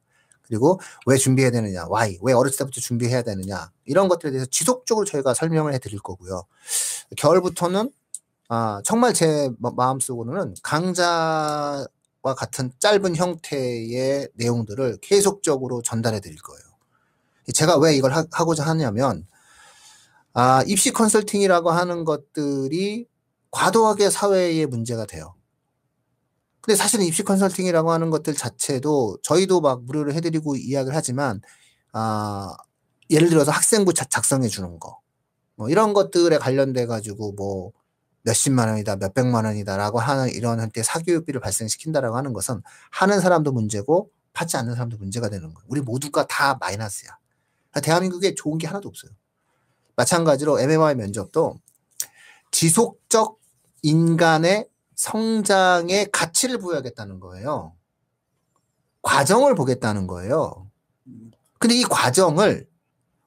그리고 0.43 0.81
왜 1.07 1.17
준비해야 1.17 1.51
되느냐, 1.51 1.87
why 1.89 2.19
왜 2.23 2.33
어렸을 2.33 2.59
때부터 2.59 2.81
준비해야 2.81 3.23
되느냐 3.23 3.73
이런 3.85 4.09
것들에 4.09 4.31
대해서 4.31 4.47
지속적으로 4.51 5.05
저희가 5.05 5.35
설명을 5.35 5.75
해드릴 5.75 5.99
거고요. 6.01 6.45
겨울부터는 7.17 7.91
아, 8.49 8.81
정말 8.85 9.13
제 9.13 9.51
마- 9.59 9.73
마음속으로는 9.75 10.55
강좌와 10.63 11.87
같은 12.37 12.71
짧은 12.79 13.17
형태의 13.17 14.29
내용들을 14.35 14.99
계속적으로 15.03 15.83
전달해 15.83 16.21
드릴 16.21 16.37
거예요. 16.41 16.61
제가 17.53 17.77
왜 17.79 17.97
이걸 17.97 18.13
하, 18.13 18.23
고자 18.45 18.65
하냐면, 18.65 19.27
아, 20.33 20.63
입시 20.69 20.93
컨설팅이라고 20.93 21.71
하는 21.71 22.05
것들이 22.05 23.07
과도하게 23.57 24.11
사회에 24.11 24.67
문제가 24.67 25.07
돼요. 25.07 25.35
근데 26.61 26.77
사실은 26.77 27.07
입시 27.07 27.23
컨설팅이라고 27.23 27.91
하는 27.91 28.11
것들 28.11 28.35
자체도 28.35 29.21
저희도 29.23 29.63
막 29.63 29.83
무료로 29.85 30.13
해드리고 30.13 30.57
이야기를 30.57 30.95
하지만, 30.95 31.41
아, 31.93 32.55
예를 33.09 33.31
들어서 33.31 33.53
학생부 33.53 33.95
자- 33.95 34.05
작성해 34.05 34.49
주는 34.49 34.79
거, 34.79 35.01
뭐 35.55 35.71
이런 35.71 35.95
것들에 35.95 36.37
관련돼 36.37 36.85
가지고 36.85 37.33
뭐 37.33 37.73
몇십만 38.25 38.69
원이다, 38.69 38.97
몇백만 38.97 39.47
원이다라고 39.47 40.01
하는 40.01 40.29
이런 40.29 40.61
한때 40.61 40.83
사교육비를 40.83 41.41
발생시킨다라고 41.41 42.15
하는 42.15 42.35
것은 42.35 42.61
하는 42.91 43.21
사람도 43.21 43.53
문제고 43.53 44.11
받지 44.35 44.59
않는 44.59 44.75
사람도 44.75 44.99
문제가 44.99 45.31
되는 45.31 45.55
거예요. 45.55 45.65
우리 45.69 45.81
모두가 45.81 46.27
다 46.27 46.59
마이너스야. 46.61 47.17
그러니까 47.71 47.81
대한민국에 47.81 48.35
좋은 48.35 48.59
게 48.59 48.67
하나도 48.67 48.87
없어요. 48.89 49.13
마찬가지로 49.95 50.61
MMI 50.61 50.97
면접도 50.97 51.59
지속적 52.51 53.46
인간의 53.87 54.69
성장의 54.97 56.11
가치를 56.11 56.59
부여하겠다는 56.59 57.21
거예요. 57.21 57.73
과정을 59.03 59.55
보겠다는 59.55 60.09
거예요. 60.09 60.69
근데 61.61 61.77
이 61.77 61.85
과정을 61.85 62.69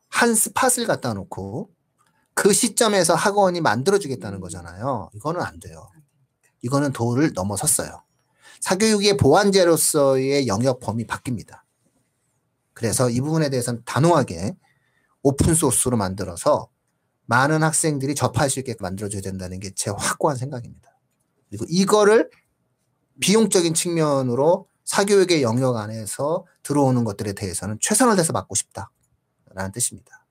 한 0.10 0.36
스팟을 0.36 0.86
갖다 0.86 1.14
놓고 1.14 1.70
그 2.34 2.52
시점에서 2.52 3.16
학원이 3.16 3.62
만들어주겠다는 3.62 4.42
거잖아요. 4.42 5.10
이거는 5.14 5.42
안 5.42 5.62
돼요. 5.62 5.90
이거는 6.62 6.92
도를 6.92 7.32
넘어섰어요. 7.34 8.04
사교육의 8.60 9.16
보완제로서의 9.16 10.48
영역 10.48 10.82
범위 10.82 11.08
바뀝니다. 11.08 11.62
그래서 12.74 13.10
이 13.10 13.22
부분에 13.22 13.50
대해서는 13.50 13.84
단호하게 13.86 14.58
오픈소스로 15.24 15.96
만들어서 15.96 16.70
많은 17.30 17.62
학생들이 17.62 18.16
접할 18.16 18.50
수 18.50 18.60
있게 18.60 18.76
만들어줘야 18.80 19.22
된다는 19.22 19.60
게 19.60 19.70
제 19.76 19.92
확고한 19.92 20.36
생각입니다. 20.36 20.98
그리고 21.48 21.66
이거를 21.70 22.30
비용적인 23.22 23.74
측면으로 23.76 24.68
사교육의 24.86 25.44
영역 25.44 25.78
안에서 25.78 26.46
들어오는 26.64 27.04
것들에 27.04 27.34
대해서는 27.34 27.78
최선을 27.80 28.16
다해서 28.16 28.34
막고 28.34 28.56
싶다라는 28.56 29.72
뜻입니다. 29.72 30.26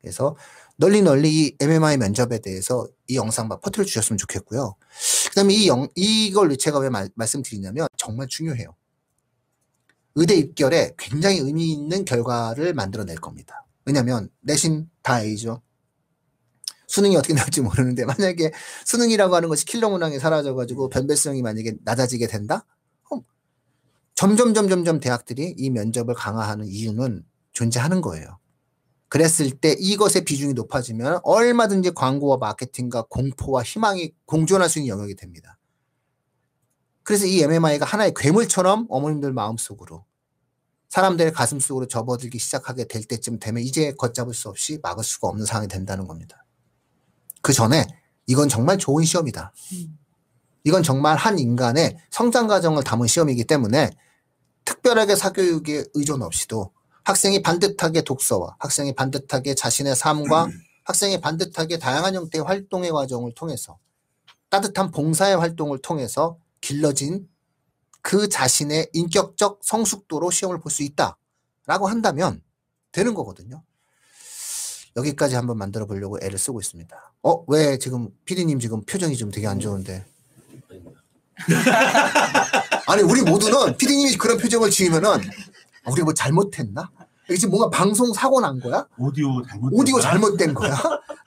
그래서 0.00 0.36
널리 0.76 1.02
널리 1.02 1.48
이 1.48 1.56
MMI 1.60 1.98
면접에 1.98 2.38
대해서 2.38 2.88
이 3.08 3.16
영상 3.16 3.48
막 3.48 3.60
퍼뜨려 3.60 3.84
주셨으면 3.84 4.16
좋겠고요. 4.16 4.74
그다음에 5.28 5.52
이 5.52 5.68
영, 5.68 5.88
이걸 5.96 6.56
제가 6.56 6.78
왜 6.78 6.88
말, 6.88 7.10
말씀드리냐면 7.14 7.88
정말 7.98 8.26
중요해요. 8.28 8.74
의대 10.14 10.34
입결에 10.34 10.94
굉장히 10.96 11.38
의미 11.38 11.72
있는 11.72 12.04
결과를 12.06 12.72
만들어낼 12.72 13.16
겁니다. 13.16 13.66
왜냐면 13.84 14.30
내신 14.40 14.88
다 15.02 15.20
A죠. 15.20 15.60
수능이 16.88 17.16
어떻게 17.16 17.34
나올지 17.34 17.60
모르는데 17.60 18.04
만약에 18.04 18.50
수능이라고 18.84 19.36
하는 19.36 19.48
것이 19.48 19.64
킬러 19.64 19.88
문항이 19.90 20.18
사라져가지고 20.18 20.88
변별성이 20.88 21.42
만약에 21.42 21.74
낮아지게 21.84 22.26
된다? 22.26 22.66
점점 24.14 24.52
점점점 24.52 24.98
대학들이 24.98 25.54
이 25.56 25.70
면접을 25.70 26.12
강화하는 26.12 26.66
이유는 26.66 27.24
존재하는 27.52 28.00
거예요. 28.00 28.40
그랬을 29.08 29.52
때 29.52 29.76
이것의 29.78 30.24
비중이 30.24 30.54
높아지면 30.54 31.20
얼마든지 31.22 31.92
광고와 31.92 32.38
마케팅과 32.38 33.04
공포와 33.10 33.62
희망이 33.62 34.12
공존할 34.26 34.68
수 34.68 34.80
있는 34.80 34.88
영역이 34.88 35.14
됩니다. 35.14 35.56
그래서 37.04 37.26
이 37.26 37.40
MMI가 37.40 37.86
하나의 37.86 38.12
괴물처럼 38.16 38.86
어머님들 38.88 39.32
마음속으로 39.32 40.04
사람들의 40.88 41.32
가슴 41.32 41.60
속으로 41.60 41.86
접어들기 41.86 42.40
시작하게 42.40 42.88
될 42.88 43.04
때쯤 43.04 43.38
되면 43.38 43.62
이제 43.62 43.92
걷잡을 43.96 44.34
수 44.34 44.48
없이 44.48 44.80
막을 44.82 45.04
수가 45.04 45.28
없는 45.28 45.46
상황이 45.46 45.68
된다는 45.68 46.08
겁니다. 46.08 46.44
그 47.42 47.52
전에 47.52 47.86
이건 48.26 48.48
정말 48.48 48.78
좋은 48.78 49.04
시험이다. 49.04 49.52
음. 49.72 49.98
이건 50.64 50.82
정말 50.82 51.16
한 51.16 51.38
인간의 51.38 51.96
성장 52.10 52.46
과정을 52.46 52.84
담은 52.84 53.06
시험이기 53.06 53.44
때문에 53.44 53.90
특별하게 54.64 55.16
사교육에 55.16 55.84
의존 55.94 56.22
없이도 56.22 56.72
학생이 57.04 57.40
반듯하게 57.42 58.02
독서와 58.02 58.56
학생이 58.58 58.94
반듯하게 58.94 59.54
자신의 59.54 59.96
삶과 59.96 60.48
학생이 60.84 61.20
반듯하게 61.20 61.78
다양한 61.78 62.14
형태의 62.14 62.44
활동의 62.44 62.90
과정을 62.92 63.32
통해서 63.34 63.78
따뜻한 64.50 64.90
봉사의 64.90 65.36
활동을 65.38 65.78
통해서 65.78 66.38
길러진 66.60 67.28
그 68.02 68.28
자신의 68.28 68.90
인격적 68.92 69.60
성숙도로 69.62 70.30
시험을 70.30 70.60
볼 70.60 70.70
수 70.70 70.82
있다라고 70.82 71.86
한다면 71.88 72.42
되는 72.92 73.14
거거든요. 73.14 73.62
여기까지 74.98 75.36
한번 75.36 75.58
만들어 75.58 75.86
보려고 75.86 76.18
애를 76.20 76.38
쓰고 76.38 76.60
있습니다. 76.60 77.12
어, 77.22 77.44
왜 77.46 77.78
지금 77.78 78.08
피디님 78.24 78.58
지금 78.58 78.82
표정이 78.84 79.16
좀 79.16 79.30
되게 79.30 79.46
안 79.46 79.60
좋은데? 79.60 80.04
아니, 82.88 83.02
우리 83.02 83.22
모두는 83.22 83.76
피디님이 83.76 84.16
그런 84.16 84.38
표정을 84.38 84.70
지으면은 84.70 85.08
아, 85.10 85.90
우리가 85.90 86.04
뭐 86.04 86.14
잘못했나? 86.14 86.90
이게 87.26 87.36
지금 87.36 87.50
뭔가 87.50 87.70
방송 87.70 88.12
사고 88.12 88.40
난 88.40 88.58
거야? 88.58 88.86
오디오 88.98 89.42
잘못 89.46 89.70
오디오 89.72 90.00
잘못된 90.00 90.54
거야? 90.54 90.76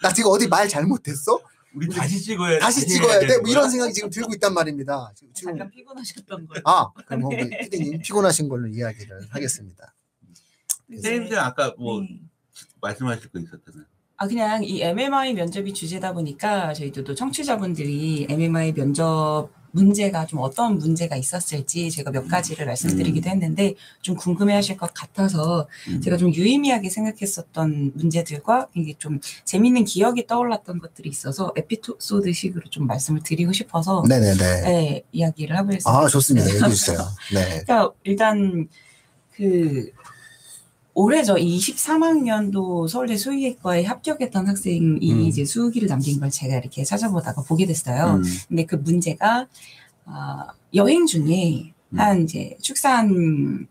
나 0.01 0.11
지금 0.11 0.31
어디 0.31 0.47
말 0.47 0.67
잘못했어? 0.67 1.39
우리 1.73 1.87
다시 1.87 2.21
찍어야 2.21 2.59
다시 2.59 2.85
찍어야 2.85 3.19
돼? 3.21 3.37
뭐 3.37 3.49
이런 3.49 3.69
생각이 3.69 3.93
지금 3.93 4.09
들고 4.09 4.33
있단 4.33 4.53
말입니다. 4.53 5.13
지금, 5.15 5.33
지금 5.33 5.51
잠깐 5.53 5.69
피곤하셨던 5.71 6.47
거예요. 6.47 6.61
아, 6.65 6.91
그럼 7.05 7.23
우리 7.23 7.49
피디님 7.49 8.01
피곤하신 8.01 8.49
걸로 8.49 8.67
이야기를 8.67 9.27
하겠습니다. 9.29 9.93
선생님들 10.89 11.39
아까 11.39 11.73
뭐 11.77 12.01
네. 12.01 12.19
말씀하실 12.81 13.29
거 13.31 13.39
있었잖아요. 13.39 13.85
아 14.17 14.27
그냥 14.27 14.63
이 14.63 14.81
MMI 14.81 15.33
면접이 15.33 15.73
주제다 15.73 16.13
보니까 16.13 16.73
저희도 16.73 17.03
또 17.03 17.15
청취자분들이 17.15 18.27
MMI 18.29 18.73
면접 18.73 19.49
문제가 19.71 20.25
좀 20.25 20.39
어떤 20.39 20.77
문제가 20.77 21.15
있었을지 21.15 21.89
제가 21.89 22.11
몇 22.11 22.27
가지를 22.27 22.65
말씀드리기도 22.65 23.29
했는데 23.29 23.75
좀 24.01 24.15
궁금해하실 24.15 24.77
것 24.77 24.93
같아서 24.93 25.67
음. 25.87 26.01
제가 26.01 26.17
좀 26.17 26.33
유의미하게 26.33 26.89
생각했었던 26.89 27.93
문제들과 27.95 28.67
이게 28.75 28.93
좀 28.97 29.19
재밌는 29.45 29.85
기억이 29.85 30.27
떠올랐던 30.27 30.79
것들이 30.79 31.09
있어서 31.09 31.53
에피소드식으로 31.55 32.69
좀 32.69 32.87
말씀을 32.87 33.21
드리고 33.23 33.53
싶어서 33.53 34.03
네네네. 34.07 34.61
네, 34.61 35.03
이야기를 35.11 35.57
해보겠습니다. 35.57 35.89
아, 35.89 36.07
좋습니다. 36.07 36.47
얘기해 36.47 36.69
주세요. 36.69 36.99
네. 37.33 37.63
그러니까 37.65 37.91
일단 38.03 38.67
그 39.33 39.89
올해죠 40.93 41.35
23학년도 41.35 42.87
서울대 42.87 43.15
수의학과에 43.15 43.85
합격했던 43.85 44.47
학생이 44.47 45.11
음. 45.11 45.21
이제 45.21 45.45
수기를 45.45 45.87
남긴 45.87 46.19
걸 46.19 46.29
제가 46.29 46.57
이렇게 46.57 46.83
찾아보다가 46.83 47.43
보게 47.43 47.65
됐어요. 47.65 48.15
음. 48.15 48.23
근데 48.49 48.65
그 48.65 48.75
문제가 48.75 49.47
아, 50.05 50.47
여행 50.73 51.05
중에 51.05 51.73
음. 51.89 51.99
한 51.99 52.23
이제 52.23 52.57
축산 52.61 53.67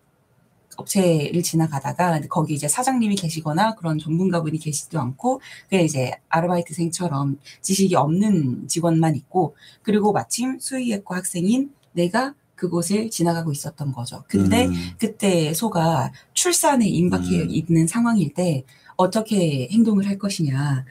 업체를 0.77 1.43
지나가다가 1.43 2.21
거기 2.29 2.55
이제 2.55 2.67
사장님이 2.67 3.17
계시거나 3.17 3.75
그런 3.75 3.99
전문가분이 3.99 4.59
계시지도 4.59 4.99
않고 4.99 5.41
그냥 5.69 5.85
이제 5.85 6.13
아르바이트생처럼 6.31 7.39
지식이 7.61 7.95
없는 7.97 8.67
직원만 8.69 9.15
있고 9.17 9.57
그리고 9.83 10.13
마침 10.13 10.59
수의학과 10.59 11.17
학생인 11.17 11.75
내가 11.93 12.35
그곳을 12.61 13.09
지나가고 13.09 13.53
있었던 13.53 13.93
거죠. 13.93 14.23
근데 14.29 14.67
음. 14.67 14.75
그때 14.99 15.55
소가 15.55 16.13
출산에 16.35 16.87
임박해 16.87 17.43
음. 17.43 17.47
있는 17.49 17.87
상황일 17.87 18.35
때 18.35 18.65
어떻게 18.97 19.67
행동을 19.73 20.07
할 20.07 20.19
것이냐라는 20.19 20.85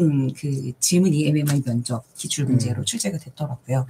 음. 0.00 0.28
그 0.36 0.72
질문이 0.80 1.28
MMI 1.28 1.62
면접 1.62 2.04
기출 2.16 2.44
문제로 2.46 2.82
음. 2.82 2.84
출제가 2.84 3.18
됐더라고요. 3.18 3.86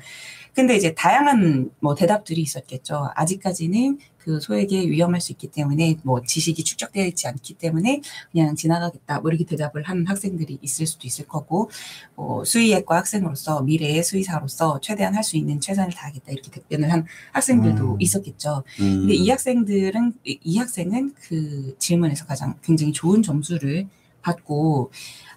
근데 0.57 0.75
이제 0.75 0.95
다양한 0.95 1.71
뭐 1.81 1.95
대답들이 1.95 2.41
있었겠죠. 2.41 3.11
아직까지는 3.15 3.99
그 4.17 4.41
소에게 4.41 4.89
위험할 4.91 5.21
수 5.21 5.31
있기 5.33 5.49
때문에 5.49 5.99
뭐 6.03 6.23
지식이 6.23 6.65
축적되어 6.65 7.05
있지 7.05 7.29
않기 7.29 7.55
때문에 7.55 8.01
그냥 8.33 8.57
지나가겠다. 8.57 9.21
뭐 9.21 9.31
이렇게 9.31 9.45
대답을 9.45 9.83
한 9.85 10.07
학생들이 10.07 10.59
있을 10.63 10.87
수도 10.87 11.07
있을 11.07 11.27
거고, 11.29 11.71
뭐 12.17 12.43
수의학과 12.45 12.97
학생으로서 12.97 13.63
미래의 13.63 14.03
수의사로서 14.03 14.81
최대한 14.81 15.15
할 15.15 15.23
수 15.23 15.37
있는 15.37 15.61
최선을 15.61 15.93
다하겠다 15.93 16.33
이렇게 16.33 16.51
답변을 16.51 16.91
한 16.91 17.05
학생들도 17.33 17.93
음. 17.95 18.01
있었겠죠. 18.01 18.65
음. 18.81 19.01
근데 19.01 19.15
이 19.15 19.29
학생들은 19.29 20.15
이- 20.25 20.39
이 20.43 20.57
학생은 20.59 21.15
그 21.21 21.77
질문에서 21.79 22.25
가장 22.27 22.55
굉장히 22.65 22.93
좋은 22.93 23.23
점수를 23.23 23.87
받고 24.23 24.91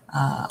아, 0.08 0.48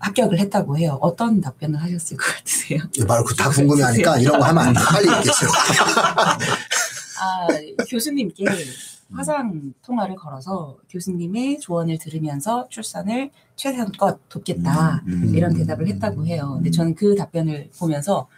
합격을 0.00 0.38
했다고 0.38 0.76
해요. 0.78 0.98
어떤 1.00 1.40
답변을 1.40 1.80
하셨을 1.80 2.16
것 2.16 2.24
같으세요? 2.36 2.80
바로 3.06 3.22
그 3.24 3.34
다 3.34 3.48
궁금해하니까 3.50 4.18
이런 4.18 4.38
거 4.40 4.44
하면 4.46 4.68
안 4.68 4.74
돼. 4.74 4.80
빨리 4.80 5.06
얘기해줘. 5.08 5.46
아, 7.22 7.46
교수님께 7.88 8.44
화상 9.12 9.74
통화를 9.84 10.14
걸어서 10.16 10.76
교수님의 10.88 11.58
조언을 11.60 11.98
들으면서 11.98 12.66
출산을 12.70 13.30
최선껏 13.56 14.18
돕겠다. 14.28 15.02
음. 15.06 15.32
이런 15.34 15.52
대답을 15.54 15.86
했다고 15.88 16.26
해요. 16.26 16.52
근데 16.56 16.70
저는 16.70 16.94
그 16.94 17.14
답변을 17.16 17.70
보면서 17.78 18.28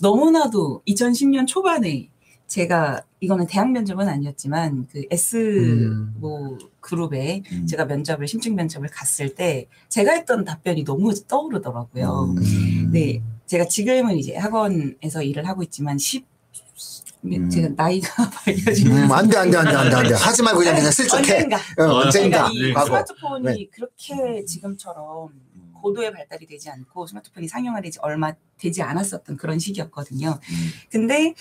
너무나도 0.00 0.82
2010년 0.86 1.46
초반에 1.46 2.08
제가 2.50 3.02
이거는 3.20 3.46
대학 3.46 3.70
면접은 3.70 4.08
아니었지만 4.08 4.88
그 4.90 5.04
S 5.08 5.36
음. 5.36 6.14
뭐 6.18 6.58
그룹에 6.80 7.42
음. 7.52 7.66
제가 7.66 7.84
면접을 7.84 8.26
심층 8.26 8.56
면접을 8.56 8.88
갔을 8.88 9.36
때 9.36 9.66
제가 9.88 10.12
했던 10.12 10.44
답변이 10.44 10.84
너무 10.84 11.14
떠오르더라고요. 11.28 12.34
음. 12.36 12.90
네, 12.92 13.22
제가 13.46 13.66
지금은 13.66 14.16
이제 14.18 14.36
학원에서 14.36 15.22
일을 15.22 15.46
하고 15.46 15.62
있지만 15.62 15.96
10 15.96 16.26
음. 17.24 17.48
제가 17.50 17.68
나이가 17.76 18.28
밝혀지면 18.44 19.04
음, 19.04 19.12
안 19.12 19.28
돼, 19.28 19.36
안 19.36 19.50
돼, 19.50 19.56
안 19.56 19.64
돼, 19.64 19.70
안 19.76 19.90
돼, 19.90 19.96
안 19.96 20.08
돼. 20.08 20.14
하지 20.14 20.42
말고 20.42 20.58
그냥, 20.58 20.74
그냥 20.74 20.90
슬쩍해. 20.90 21.32
언젠가 21.34 21.56
어, 21.78 21.84
언젠가. 22.00 22.50
그러니까 22.50 22.82
이. 22.82 22.86
스마트폰이 22.86 23.44
네. 23.44 23.66
그렇게 23.70 24.44
지금처럼 24.44 25.28
고도의 25.80 26.12
발달이 26.12 26.46
되지 26.46 26.70
않고 26.70 27.06
스마트폰이 27.06 27.48
상용화되지 27.48 27.98
얼마 28.02 28.32
되지 28.58 28.82
않았었던 28.82 29.36
그런 29.36 29.58
시기였거든요. 29.58 30.38
음. 30.42 30.70
근데 30.90 31.34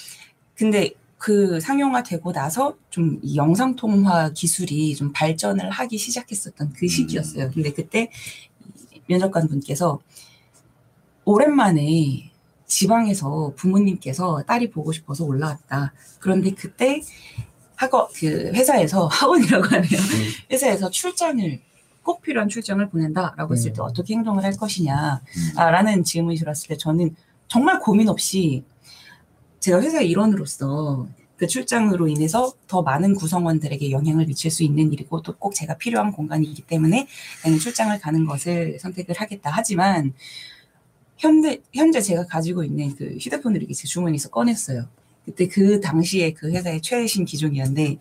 근데 0.60 0.92
그 1.18 1.60
상용화되고 1.62 2.32
나서 2.34 2.76
좀 2.90 3.20
이 3.24 3.38
영상 3.38 3.76
통화 3.76 4.30
기술이 4.32 4.94
좀 4.96 5.12
발전을 5.14 5.70
하기 5.70 5.98
시작했었던 5.98 6.74
그 6.74 6.88
시기였어요. 6.88 7.50
근데 7.52 7.72
그때 7.72 8.10
이 8.94 9.02
면접관 9.08 9.48
분께서 9.48 10.00
오랜만에 11.24 12.32
지방에서 12.66 13.54
부모님께서 13.56 14.44
딸이 14.46 14.70
보고 14.72 14.92
싶어서 14.92 15.24
올라왔다. 15.26 15.94
그런데 16.20 16.52
그때 16.52 17.02
학원 17.76 18.08
그 18.16 18.52
회사에서 18.54 19.08
학원이라고 19.12 19.64
하네요. 19.66 20.00
회사에서 20.52 20.90
출장을 20.90 21.62
꼭 22.04 22.22
필요한 22.22 22.50
출장을 22.50 22.88
보낸다라고 22.90 23.54
했을 23.54 23.72
때 23.72 23.82
음. 23.82 23.86
어떻게 23.86 24.14
행동을 24.14 24.44
할 24.44 24.54
것이냐 24.58 25.22
음. 25.24 25.58
아, 25.58 25.72
라는 25.72 26.04
질문이 26.04 26.38
들었을 26.38 26.68
때 26.70 26.78
저는 26.78 27.16
정말 27.48 27.80
고민 27.80 28.10
없이 28.10 28.64
제가 29.60 29.82
회사 29.82 30.02
일원으로서 30.02 31.08
그 31.38 31.48
출장으로 31.48 32.08
인해서 32.10 32.54
더 32.68 32.82
많은 32.82 33.16
구성원들에게 33.16 33.92
영향을 33.92 34.26
미칠 34.26 34.52
수 34.52 34.64
있는 34.64 34.92
일이고 34.92 35.22
또 35.22 35.34
꼭 35.34 35.56
제가 35.56 35.78
필요한 35.78 36.12
공간이기 36.12 36.64
때문에 36.64 37.08
나는 37.44 37.60
출장을 37.60 37.98
가는 38.00 38.26
것을 38.26 38.78
선택을 38.80 39.16
하겠다. 39.16 39.50
하지만 39.54 40.14
현재, 41.18 41.62
현재 41.74 42.02
제가 42.02 42.26
가지고 42.26 42.64
있는 42.64 42.96
그 42.96 43.18
휴대폰을 43.20 43.58
이렇게 43.58 43.74
제 43.74 43.88
주머니에서 43.88 44.30
꺼냈어요. 44.30 44.88
그때 45.26 45.48
그 45.48 45.80
당시에 45.80 46.34
그 46.34 46.52
회사의 46.52 46.82
최신 46.82 47.24
기종이었는데 47.26 48.00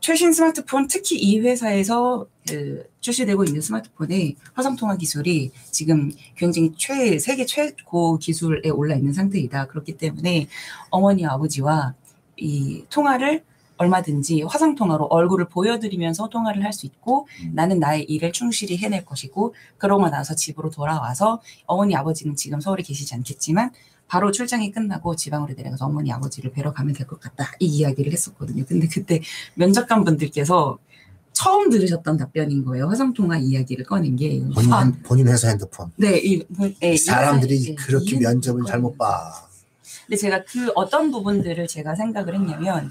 최신 0.00 0.32
스마트폰 0.32 0.86
특히 0.88 1.16
이 1.16 1.40
회사에서 1.40 2.26
그 2.48 2.88
출시되고 3.00 3.44
있는 3.44 3.60
스마트폰의 3.60 4.36
화상 4.54 4.76
통화 4.76 4.96
기술이 4.96 5.50
지금 5.70 6.12
굉장히 6.36 6.72
최 6.76 7.18
세계 7.18 7.44
최고 7.44 8.18
기술에 8.18 8.70
올라 8.70 8.94
있는 8.94 9.12
상태이다. 9.12 9.66
그렇기 9.66 9.96
때문에 9.96 10.46
어머니 10.90 11.26
아버지와 11.26 11.94
이 12.36 12.84
통화를 12.90 13.42
얼마든지 13.78 14.42
화상 14.42 14.74
통화로 14.74 15.04
얼굴을 15.06 15.48
보여드리면서 15.48 16.28
통화를 16.28 16.64
할 16.64 16.72
수 16.72 16.86
있고 16.86 17.26
음. 17.42 17.52
나는 17.54 17.78
나의 17.78 18.04
일을 18.04 18.32
충실히 18.32 18.76
해낼 18.78 19.04
것이고 19.04 19.54
그러고 19.78 20.08
나서 20.08 20.34
집으로 20.34 20.70
돌아와서 20.70 21.40
어머니 21.66 21.94
아버지는 21.94 22.36
지금 22.36 22.60
서울에 22.60 22.82
계시지 22.82 23.14
않겠지만 23.14 23.70
바로 24.08 24.30
출장이 24.30 24.70
끝나고 24.70 25.16
지방으로 25.16 25.54
내려가서 25.54 25.86
어머니 25.86 26.12
아버지를 26.12 26.52
뵈러 26.52 26.72
가면 26.72 26.94
될 26.94 27.06
것 27.06 27.18
같다 27.20 27.50
이 27.60 27.66
이야기를 27.66 28.12
했었거든요. 28.12 28.64
근데 28.66 28.86
그때 28.88 29.20
면접관 29.54 30.04
분들께서 30.04 30.78
처음 31.32 31.68
들으셨던 31.70 32.16
답변인 32.16 32.64
거예요. 32.64 32.88
화상 32.88 33.12
통화 33.12 33.36
이야기를 33.36 33.84
꺼낸 33.84 34.16
게 34.16 34.40
본인, 34.54 34.72
아, 34.72 34.82
핸- 34.84 35.02
본인 35.02 35.28
회사 35.28 35.48
핸드폰. 35.48 35.90
네, 35.96 36.18
이, 36.18 36.42
네, 36.80 36.92
이 36.94 36.96
사람들이 36.96 37.62
네, 37.62 37.74
그렇게 37.74 38.16
이 38.16 38.18
면접을 38.20 38.64
잘못 38.64 38.96
봐. 38.96 39.32
근데 40.06 40.16
제가 40.16 40.44
그 40.44 40.70
어떤 40.74 41.10
부분들을 41.10 41.66
제가 41.66 41.94
생각을 41.94 42.34
했냐면 42.36 42.90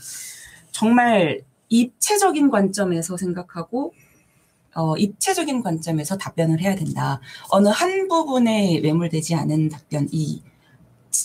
정말 0.72 1.41
입체적인 1.70 2.49
관점에서 2.51 3.18
생각하고 3.18 3.93
어, 4.76 4.97
입체적인 4.97 5.63
관점에서 5.63 6.18
답변을 6.18 6.59
해야 6.61 6.76
된다. 6.76 7.22
어느 7.49 7.70
한 7.70 8.07
부분에 8.09 8.82
매몰되지 8.82 9.34
않은 9.36 9.70
답변, 9.70 10.07
이 10.11 10.41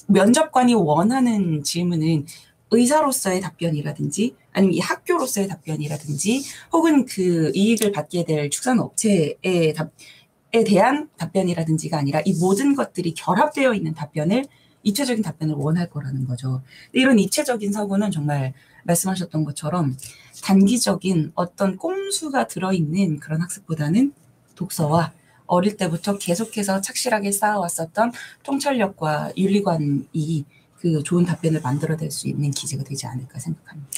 면접관이 0.09 0.74
원하는 0.74 1.62
질문은 1.62 2.26
의사로서의 2.70 3.41
답변이라든지 3.41 4.34
아니면 4.53 4.74
이 4.74 4.80
학교로서의 4.80 5.49
답변이라든지 5.49 6.45
혹은 6.72 7.05
그 7.05 7.51
이익을 7.55 7.93
받게 7.93 8.24
될 8.24 8.51
축산업체의 8.51 9.74
답, 9.74 9.91
에 10.53 10.64
대한 10.64 11.09
답변이라든지가 11.16 11.97
아니라 11.97 12.20
이 12.24 12.32
모든 12.34 12.74
것들이 12.74 13.14
결합되어 13.14 13.72
있는 13.72 13.95
답변을 13.95 14.47
입체적인 14.82 15.22
답변을 15.22 15.55
원할 15.55 15.88
거라는 15.88 16.26
거죠. 16.26 16.62
이런 16.93 17.20
입체적인 17.20 17.72
사고는 17.72 18.11
정말 18.11 18.53
말씀하셨던 18.82 19.45
것처럼 19.45 19.97
단기적인 20.43 21.32
어떤 21.36 21.76
꼼수가 21.76 22.49
들어있는 22.49 23.20
그런 23.20 23.43
학습보다는 23.43 24.12
독서와 24.57 25.12
어릴 25.51 25.76
때부터 25.76 26.16
계속해서 26.16 26.80
착실하게 26.80 27.32
쌓아왔었던 27.32 28.12
통찰력과 28.44 29.32
윤리관이 29.36 30.44
그 30.80 31.03
좋은 31.03 31.26
답변을 31.26 31.61
만들어낼 31.61 32.11
수 32.11 32.28
있는 32.28 32.51
기제가 32.53 32.84
되지 32.84 33.07
않을까 33.07 33.38
생각합니다. 33.38 33.90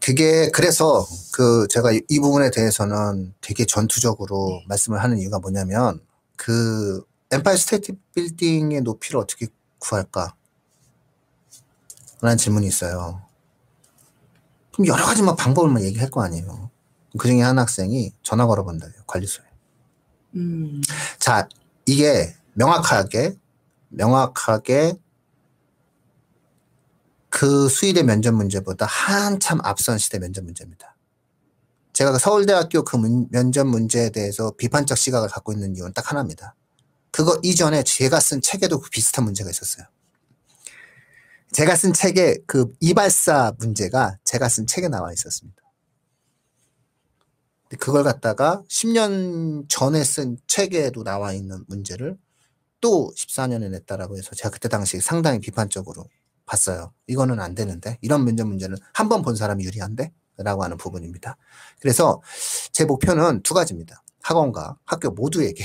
그게 0.00 0.50
그래서 0.50 1.04
그 1.32 1.66
제가 1.68 1.90
이- 1.92 2.02
이 2.08 2.20
부분에 2.20 2.50
대해서는 2.50 3.34
되게 3.40 3.64
전투적으로 3.64 4.62
말씀을 4.68 5.02
하는 5.02 5.18
이유가 5.18 5.38
뭐냐면 5.40 6.00
그 6.36 7.02
엠파이어 7.32 7.56
스테이트 7.56 7.92
빌딩의 8.14 8.82
높이를 8.82 9.18
어떻게 9.18 9.46
구할까? 9.78 10.34
라는 12.20 12.36
질문이 12.36 12.66
있어요. 12.66 13.22
그럼 14.72 14.86
여러 14.86 15.04
가지 15.04 15.22
막 15.22 15.36
방법을 15.36 15.70
막 15.70 15.82
얘기할 15.82 16.10
거 16.10 16.22
아니에요. 16.22 16.70
그 17.18 17.26
중에 17.26 17.40
한 17.40 17.58
학생이 17.58 18.12
전화 18.22 18.46
걸어본대요 18.46 18.92
관리소에. 19.06 19.49
음, 20.34 20.80
자, 21.18 21.48
이게 21.86 22.34
명확하게, 22.54 23.36
명확하게 23.88 24.94
그 27.28 27.68
수의대 27.68 28.02
면접 28.02 28.32
문제보다 28.32 28.86
한참 28.86 29.60
앞선 29.62 29.98
시대 29.98 30.18
면접 30.18 30.44
문제입니다. 30.44 30.96
제가 31.92 32.12
그 32.12 32.18
서울대학교 32.18 32.84
그 32.84 32.96
문- 32.96 33.28
면접 33.30 33.66
문제에 33.66 34.10
대해서 34.10 34.52
비판적 34.56 34.96
시각을 34.96 35.28
갖고 35.28 35.52
있는 35.52 35.74
이유는 35.76 35.92
딱 35.92 36.10
하나입니다. 36.10 36.54
그거 37.10 37.38
이전에 37.42 37.82
제가 37.82 38.20
쓴 38.20 38.40
책에도 38.40 38.80
그 38.80 38.90
비슷한 38.90 39.24
문제가 39.24 39.50
있었어요. 39.50 39.86
제가 41.52 41.74
쓴 41.76 41.92
책에 41.92 42.38
그 42.46 42.72
이발사 42.80 43.52
문제가 43.58 44.16
제가 44.24 44.48
쓴 44.48 44.66
책에 44.66 44.88
나와 44.88 45.12
있었습니다. 45.12 45.60
그걸 47.78 48.02
갖다가 48.04 48.62
10년 48.68 49.66
전에 49.68 50.02
쓴 50.04 50.36
책에도 50.46 51.04
나와 51.04 51.32
있는 51.32 51.64
문제를 51.68 52.16
또 52.80 53.12
14년에 53.16 53.70
냈다라고 53.70 54.16
해서 54.18 54.34
제가 54.34 54.50
그때 54.50 54.68
당시 54.68 55.00
상당히 55.00 55.38
비판적으로 55.40 56.06
봤어요. 56.46 56.92
이거는 57.06 57.40
안 57.40 57.54
되는데 57.54 57.98
이런 58.02 58.24
면접 58.24 58.46
문제는 58.46 58.76
한 58.92 59.08
번 59.08 59.22
본 59.22 59.36
사람이 59.36 59.64
유리한데? 59.64 60.12
라고 60.38 60.64
하는 60.64 60.78
부분입니다. 60.78 61.36
그래서 61.80 62.22
제 62.72 62.86
목표는 62.86 63.42
두 63.42 63.54
가지입니다. 63.54 64.02
학원과 64.22 64.78
학교 64.86 65.10
모두에게 65.10 65.64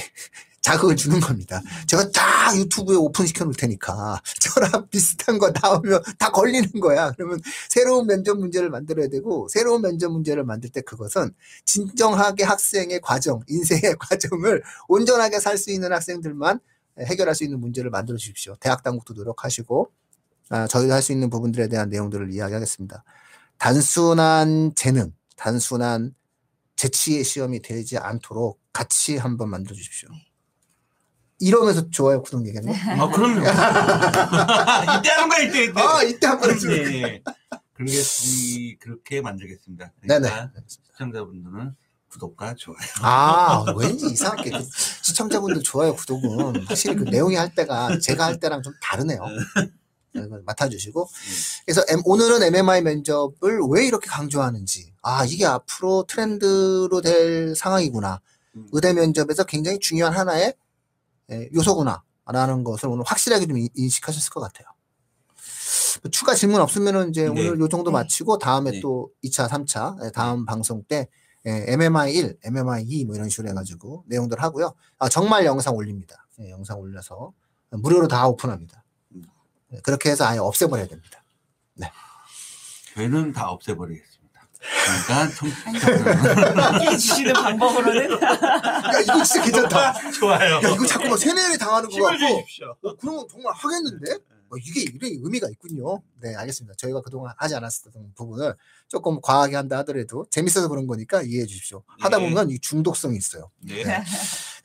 자극을 0.65 0.95
주는 0.95 1.19
겁니다. 1.19 1.61
제가 1.85 2.09
다 2.09 2.57
유튜브에 2.57 2.95
오픈시켜 2.95 3.45
놓을 3.45 3.53
테니까 3.53 4.19
저랑 4.41 4.89
비슷한 4.89 5.37
거 5.37 5.51
나오면 5.51 6.01
다 6.17 6.31
걸리는 6.31 6.71
거야. 6.79 7.11
그러면 7.11 7.39
새로운 7.69 8.07
면접 8.07 8.39
문제를 8.39 8.71
만들어야 8.71 9.07
되고 9.07 9.47
새로운 9.47 9.83
면접 9.83 10.11
문제를 10.11 10.43
만들 10.43 10.71
때 10.71 10.81
그것은 10.81 11.35
진정하게 11.65 12.45
학생의 12.45 12.99
과정, 13.01 13.41
인생의 13.47 13.95
과정을 13.99 14.63
온전하게 14.87 15.39
살 15.39 15.55
수 15.55 15.69
있는 15.69 15.93
학생들만 15.93 16.59
해결할 16.99 17.35
수 17.35 17.43
있는 17.43 17.59
문제를 17.59 17.91
만들어 17.91 18.17
주십시오. 18.17 18.55
대학 18.59 18.81
당국도 18.81 19.13
노력하시고 19.13 19.91
아, 20.49 20.65
저희도 20.67 20.91
할 20.93 21.03
수 21.03 21.11
있는 21.11 21.29
부분들에 21.29 21.67
대한 21.67 21.89
내용들을 21.89 22.33
이야기하겠습니다. 22.33 23.03
단순한 23.59 24.73
재능, 24.75 25.13
단순한 25.37 26.15
재치의 26.75 27.23
시험이 27.23 27.61
되지 27.61 27.99
않도록 27.99 28.59
같이 28.73 29.15
한번 29.17 29.49
만들어 29.51 29.75
주십시오. 29.75 30.09
이러면서 31.39 31.89
좋아요 31.89 32.21
구독 32.21 32.45
얘기했네. 32.47 32.73
아, 32.99 33.09
그럼요. 33.09 33.39
이때 34.99 35.09
하는 35.09 35.29
거야, 35.29 35.39
이때, 35.43 35.63
이때. 35.65 35.81
아 35.81 36.03
이때 36.03 36.27
한번 36.27 36.51
해줘. 36.51 36.67
네. 36.69 37.21
그렇게, 37.73 37.93
이, 38.25 38.77
그렇게 38.79 39.21
만들겠습니다. 39.21 39.91
네네. 40.07 40.29
그러니까 40.29 40.61
시청자분들은 40.67 41.75
구독과 42.09 42.55
좋아요. 42.57 42.77
아 43.01 43.65
왠지 43.77 44.05
이상하게 44.07 44.51
그 44.51 44.65
시청자분들 45.01 45.63
좋아요 45.63 45.93
구독은 45.95 46.65
확실히 46.65 46.95
그 46.95 47.03
내용이 47.03 47.35
할 47.35 47.53
때가 47.53 47.99
제가 47.99 48.25
할 48.25 48.39
때랑 48.39 48.61
좀 48.61 48.73
다르네요. 48.81 49.19
이걸 50.15 50.41
맡아주시고 50.45 51.09
그래서 51.65 51.83
오늘은 52.05 52.41
MMI 52.43 52.81
면접을 52.83 53.59
왜 53.69 53.85
이렇게 53.85 54.07
강조하는지 54.07 54.93
아 55.01 55.25
이게 55.25 55.45
앞으로 55.45 56.05
트렌드로 56.07 57.01
될 57.01 57.53
상황이구나 57.53 58.21
음. 58.55 58.67
의대 58.71 58.93
면접에서 58.93 59.43
굉장히 59.43 59.79
중요한 59.79 60.13
하나의 60.13 60.45
예, 60.45 60.53
요소구나라는 61.53 62.63
것을 62.63 62.89
오늘 62.89 63.03
확실하게 63.05 63.47
좀 63.47 63.57
인- 63.57 63.69
인식하셨을 63.75 64.29
것 64.31 64.39
같아요. 64.41 64.67
뭐 66.03 66.11
추가 66.11 66.33
질문 66.35 66.61
없으면은 66.61 67.09
이제 67.09 67.23
네. 67.23 67.29
오늘 67.29 67.59
요 67.59 67.67
정도 67.67 67.89
네. 67.89 67.93
마치고 67.93 68.37
다음에 68.37 68.71
네. 68.71 68.79
또 68.81 69.09
2차, 69.23 69.47
3차 69.49 70.05
예, 70.05 70.11
다음 70.11 70.45
방송 70.45 70.83
때 70.83 71.07
예, 71.45 71.65
MMI 71.67 72.13
1, 72.13 72.37
MMI 72.43 72.83
2 72.83 73.05
뭐 73.05 73.15
이런 73.15 73.29
식으로 73.29 73.49
해가지고 73.49 74.03
내용들 74.07 74.41
하고요. 74.41 74.73
아, 74.99 75.09
정말 75.09 75.45
영상 75.45 75.75
올립니다. 75.75 76.27
예, 76.41 76.49
영상 76.49 76.79
올려서 76.79 77.31
무료로 77.71 78.07
다 78.07 78.27
오픈합니다. 78.27 78.83
음. 79.15 79.23
예, 79.73 79.79
그렇게 79.81 80.09
해서 80.11 80.25
아예 80.25 80.37
없애버려야 80.39 80.87
됩니다. 80.87 81.23
저희는 82.95 83.33
다 83.33 83.49
없애버리겠습니다. 83.49 84.14
그러니까 85.75 86.97
주시는 86.97 87.33
방법으로는 87.41 88.11
야 88.11 88.99
이거 89.01 89.23
진짜 89.23 89.43
괜찮다. 89.43 90.11
좋아요. 90.11 90.55
야 90.55 90.59
이거 90.59 90.85
자꾸만 90.85 91.17
세뇌를 91.17 91.57
당하는 91.57 91.89
거 91.89 92.03
같고. 92.03 92.25
어, 92.89 92.95
그러면 92.97 93.25
정말 93.31 93.53
하겠는데? 93.55 94.13
어, 94.47 94.57
이게 94.63 94.81
이런 94.81 94.99
의미가 95.25 95.47
있군요. 95.49 96.01
네, 96.21 96.35
알겠습니다. 96.35 96.75
저희가 96.77 97.01
그동안 97.01 97.33
하지 97.37 97.55
않았었던 97.55 98.13
부분을 98.15 98.53
조금 98.87 99.19
과하게 99.21 99.55
한다 99.55 99.79
하더라도 99.79 100.25
재밌어서 100.29 100.67
그런 100.67 100.85
거니까 100.85 101.23
이해해 101.23 101.47
주십시오. 101.47 101.83
하다 101.99 102.19
네. 102.19 102.29
보면 102.29 102.51
이 102.51 102.59
중독성이 102.59 103.17
있어요. 103.17 103.49
네. 103.61 103.83
자, 103.83 104.03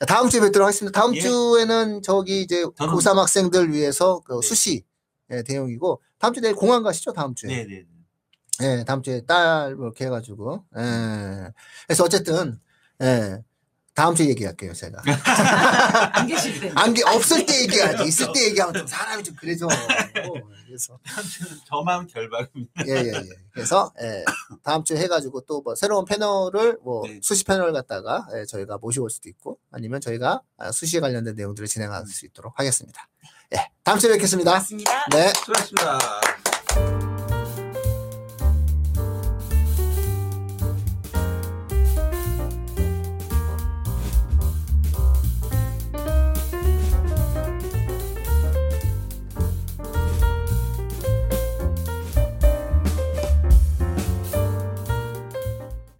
다음 0.07 0.29
주에 0.29 0.39
뵙도록 0.39 0.67
하겠습니다. 0.67 0.99
다음 0.99 1.15
예. 1.15 1.19
주에는 1.19 2.03
저기 2.03 2.41
이제 2.41 2.63
저는- 2.63 2.75
고3 2.93 3.15
학생들 3.15 3.73
위해서 3.73 4.21
그 4.25 4.39
네. 4.39 4.47
수시 4.47 4.83
예, 5.31 5.41
대응이고 5.43 6.01
다음 6.19 6.33
주에 6.33 6.41
내일 6.41 6.55
공항 6.55 6.83
가시죠? 6.83 7.13
다음 7.13 7.33
주에. 7.33 7.49
네네. 7.65 7.85
예, 8.61 8.83
다음 8.85 9.01
주에 9.01 9.21
딸 9.25 9.75
이렇게 9.79 10.05
해가지고. 10.05 10.65
예. 10.77 11.51
그래서 11.87 12.03
어쨌든 12.03 12.59
예, 13.01 13.37
다음 13.93 14.15
주에 14.15 14.27
얘기할게요, 14.29 14.73
제가. 14.73 15.01
안 16.13 16.27
계실 16.27 16.59
때. 16.59 16.71
안게 16.75 17.03
없을 17.05 17.45
때 17.45 17.61
얘기하지. 17.63 18.03
있을 18.05 18.31
때 18.33 18.45
얘기하면 18.45 18.73
좀 18.73 18.87
사람이 18.87 19.23
좀 19.23 19.35
그래져. 19.35 19.67
그래서 20.65 20.97
저만 21.67 22.07
결박입니다. 22.07 22.87
예, 22.87 22.91
예, 22.93 23.07
예. 23.13 23.29
그래서 23.51 23.91
예, 24.01 24.23
다음 24.63 24.83
주에 24.85 24.97
해가지고 24.97 25.41
또 25.41 25.61
뭐 25.61 25.75
새로운 25.75 26.05
패널을 26.05 26.77
뭐 26.83 27.03
네. 27.05 27.19
수시 27.21 27.43
패널 27.43 27.73
갖다가 27.73 28.25
예, 28.35 28.45
저희가 28.45 28.77
모셔올 28.77 29.09
수도 29.09 29.27
있고 29.29 29.59
아니면 29.71 29.99
저희가 29.99 30.41
아, 30.57 30.71
수시에 30.71 31.01
관련된 31.01 31.35
내용들을 31.35 31.67
진행할 31.67 32.05
수 32.07 32.25
있도록 32.25 32.57
하겠습니다. 32.57 33.07
예, 33.53 33.69
다음 33.83 33.99
주에 33.99 34.11
뵙겠습니다. 34.13 34.51
맞습니다. 34.51 34.91
네. 35.11 35.27
수고하셨습니다. 35.33 36.40